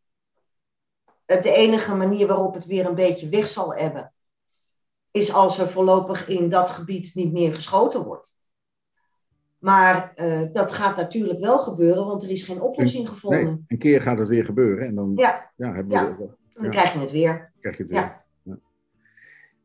de 1.25 1.53
enige 1.53 1.95
manier 1.95 2.27
waarop 2.27 2.53
het 2.53 2.65
weer 2.65 2.85
een 2.85 2.95
beetje 2.95 3.29
weg 3.29 3.47
zal 3.47 3.75
hebben, 3.75 4.13
is 5.11 5.33
als 5.33 5.57
er 5.57 5.69
voorlopig 5.69 6.27
in 6.27 6.49
dat 6.49 6.69
gebied 6.69 7.15
niet 7.15 7.31
meer 7.31 7.55
geschoten 7.55 8.03
wordt. 8.03 8.33
Maar 9.61 10.13
uh, 10.15 10.41
dat 10.53 10.71
gaat 10.71 10.95
natuurlijk 10.95 11.39
wel 11.39 11.59
gebeuren, 11.59 12.05
want 12.05 12.23
er 12.23 12.29
is 12.29 12.43
geen 12.43 12.61
oplossing 12.61 13.09
gevonden. 13.09 13.43
Nee, 13.45 13.63
een 13.67 13.77
keer 13.77 14.01
gaat 14.01 14.17
het 14.17 14.27
weer 14.27 14.45
gebeuren 14.45 14.87
en 14.87 14.95
dan 14.95 15.11
Ja, 15.15 15.49
ja, 15.55 15.73
hebben 15.73 15.97
Ja. 15.97 16.15
we, 16.17 16.29
dan 16.61 16.69
krijg 16.69 16.93
je 16.93 16.99
het 16.99 17.11
weer. 17.11 17.51
krijg 17.59 17.77
je 17.77 17.83
het 17.83 17.91
weer. 17.91 18.19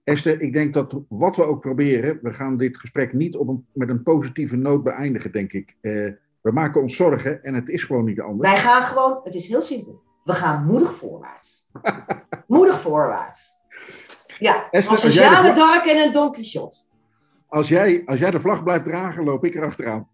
Esther, 0.05 0.41
ik 0.41 0.53
denk 0.53 0.75
dat 0.75 0.95
wat 1.09 1.37
we 1.37 1.45
ook 1.45 1.61
proberen, 1.61 2.19
we 2.23 2.33
gaan 2.33 2.57
dit 2.57 2.79
gesprek 2.79 3.13
niet 3.13 3.37
op 3.37 3.49
een, 3.49 3.67
met 3.73 3.89
een 3.89 4.03
positieve 4.03 4.57
noot 4.57 4.83
beëindigen, 4.83 5.33
denk 5.33 5.53
ik. 5.53 5.77
Eh, 5.81 5.93
we 6.41 6.53
maken 6.53 6.81
ons 6.81 6.97
zorgen 6.97 7.43
en 7.45 7.55
het 7.55 7.69
is 7.69 7.85
gewoon 7.85 8.05
niet 8.05 8.21
anders. 8.21 8.51
Wij 8.51 8.59
gaan 8.61 8.83
gewoon, 8.83 9.21
het 9.25 9.35
is 9.35 9.49
heel 9.49 9.61
simpel. 9.61 10.03
We 10.25 10.33
gaan 10.33 10.65
moedig 10.67 10.95
voorwaarts. 10.95 11.69
moedig 12.47 12.81
voorwaarts. 12.81 13.55
Ja, 14.39 14.71
Esther, 14.71 14.93
als 14.93 15.05
een 15.05 15.11
vlag- 15.13 15.55
d'Arc 15.55 15.85
en 15.87 15.97
een 16.07 16.13
Don 16.13 16.33
Quixote. 16.33 16.77
Als 17.57 17.69
jij, 17.69 18.03
als 18.07 18.19
jij 18.19 18.31
de 18.31 18.41
vlag 18.41 18.63
blijft 18.63 18.85
dragen, 18.85 19.25
loop 19.25 19.45
ik 19.45 19.55
erachteraan. 19.55 20.09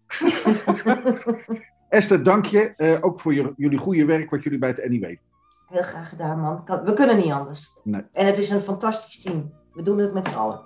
Esther, 1.89 2.23
dank 2.23 2.45
je 2.45 2.73
eh, 2.75 2.97
ook 3.01 3.19
voor 3.19 3.33
jullie, 3.33 3.53
jullie 3.57 3.77
goede 3.77 4.05
werk 4.05 4.29
wat 4.29 4.43
jullie 4.43 4.59
bij 4.59 4.69
het 4.69 4.89
NIW 4.89 5.03
doen. 5.03 5.19
Heel 5.67 5.83
graag 5.83 6.09
gedaan, 6.09 6.39
man. 6.39 6.63
We 6.85 6.93
kunnen 6.93 7.17
niet 7.17 7.31
anders. 7.31 7.73
Nee. 7.83 8.01
En 8.11 8.25
het 8.25 8.37
is 8.37 8.49
een 8.49 8.61
fantastisch 8.61 9.21
team. 9.21 9.53
We 9.73 9.81
doen 9.81 9.97
het 9.97 10.13
met 10.13 10.27
z'n 10.27 10.35
allen. 10.35 10.59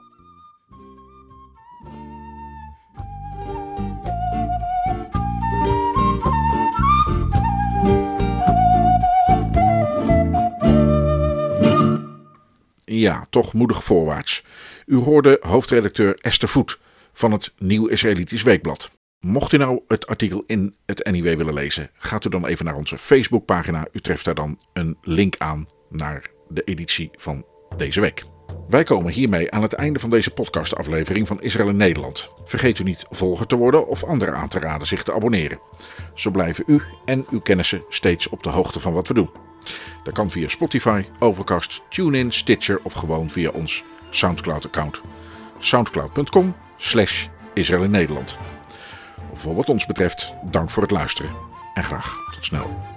Ja, 12.99 13.25
toch 13.29 13.53
moedig 13.53 13.83
voorwaarts. 13.83 14.43
U 14.85 14.95
hoorde 14.95 15.37
hoofdredacteur 15.41 16.15
Esther 16.21 16.49
Voet 16.49 16.79
van 17.13 17.31
het 17.31 17.53
Nieuw 17.57 17.87
Israëlitisch 17.87 18.43
Weekblad. 18.43 18.91
Mocht 19.19 19.53
u 19.53 19.57
nou 19.57 19.81
het 19.87 20.07
artikel 20.07 20.43
in 20.47 20.75
het 20.85 21.09
NIW 21.11 21.37
willen 21.37 21.53
lezen, 21.53 21.89
gaat 21.93 22.25
u 22.25 22.29
dan 22.29 22.45
even 22.45 22.65
naar 22.65 22.75
onze 22.75 22.97
Facebookpagina. 22.97 23.87
U 23.91 23.99
treft 23.99 24.25
daar 24.25 24.35
dan 24.35 24.59
een 24.73 24.97
link 25.01 25.35
aan 25.37 25.65
naar 25.89 26.29
de 26.47 26.63
editie 26.63 27.09
van 27.15 27.45
deze 27.75 28.01
week. 28.01 28.23
Wij 28.69 28.83
komen 28.83 29.11
hiermee 29.11 29.51
aan 29.51 29.61
het 29.61 29.73
einde 29.73 29.99
van 29.99 30.09
deze 30.09 30.31
podcastaflevering 30.31 31.27
van 31.27 31.41
Israël 31.41 31.69
in 31.69 31.77
Nederland. 31.77 32.29
Vergeet 32.45 32.79
u 32.79 32.83
niet 32.83 33.05
volger 33.09 33.47
te 33.47 33.55
worden 33.55 33.87
of 33.87 34.03
anderen 34.03 34.35
aan 34.35 34.49
te 34.49 34.59
raden 34.59 34.87
zich 34.87 35.03
te 35.03 35.13
abonneren. 35.13 35.59
Zo 36.13 36.31
blijven 36.31 36.63
u 36.67 36.81
en 37.05 37.25
uw 37.29 37.39
kennissen 37.39 37.83
steeds 37.89 38.29
op 38.29 38.43
de 38.43 38.49
hoogte 38.49 38.79
van 38.79 38.93
wat 38.93 39.07
we 39.07 39.13
doen. 39.13 39.29
Dat 40.03 40.13
kan 40.13 40.31
via 40.31 40.47
Spotify, 40.47 41.03
Overcast, 41.19 41.81
TuneIn, 41.89 42.31
Stitcher 42.31 42.79
of 42.83 42.93
gewoon 42.93 43.29
via 43.29 43.49
ons 43.49 43.83
Soundcloud-account. 44.09 45.01
soundcloud.com 45.59 46.55
slash 46.77 47.27
Israël 47.53 47.83
in 47.83 47.91
Nederland. 47.91 48.37
Voor 49.33 49.55
wat 49.55 49.69
ons 49.69 49.85
betreft, 49.85 50.33
dank 50.43 50.69
voor 50.69 50.81
het 50.81 50.91
luisteren 50.91 51.31
en 51.73 51.83
graag 51.83 52.17
tot 52.33 52.45
snel. 52.45 52.95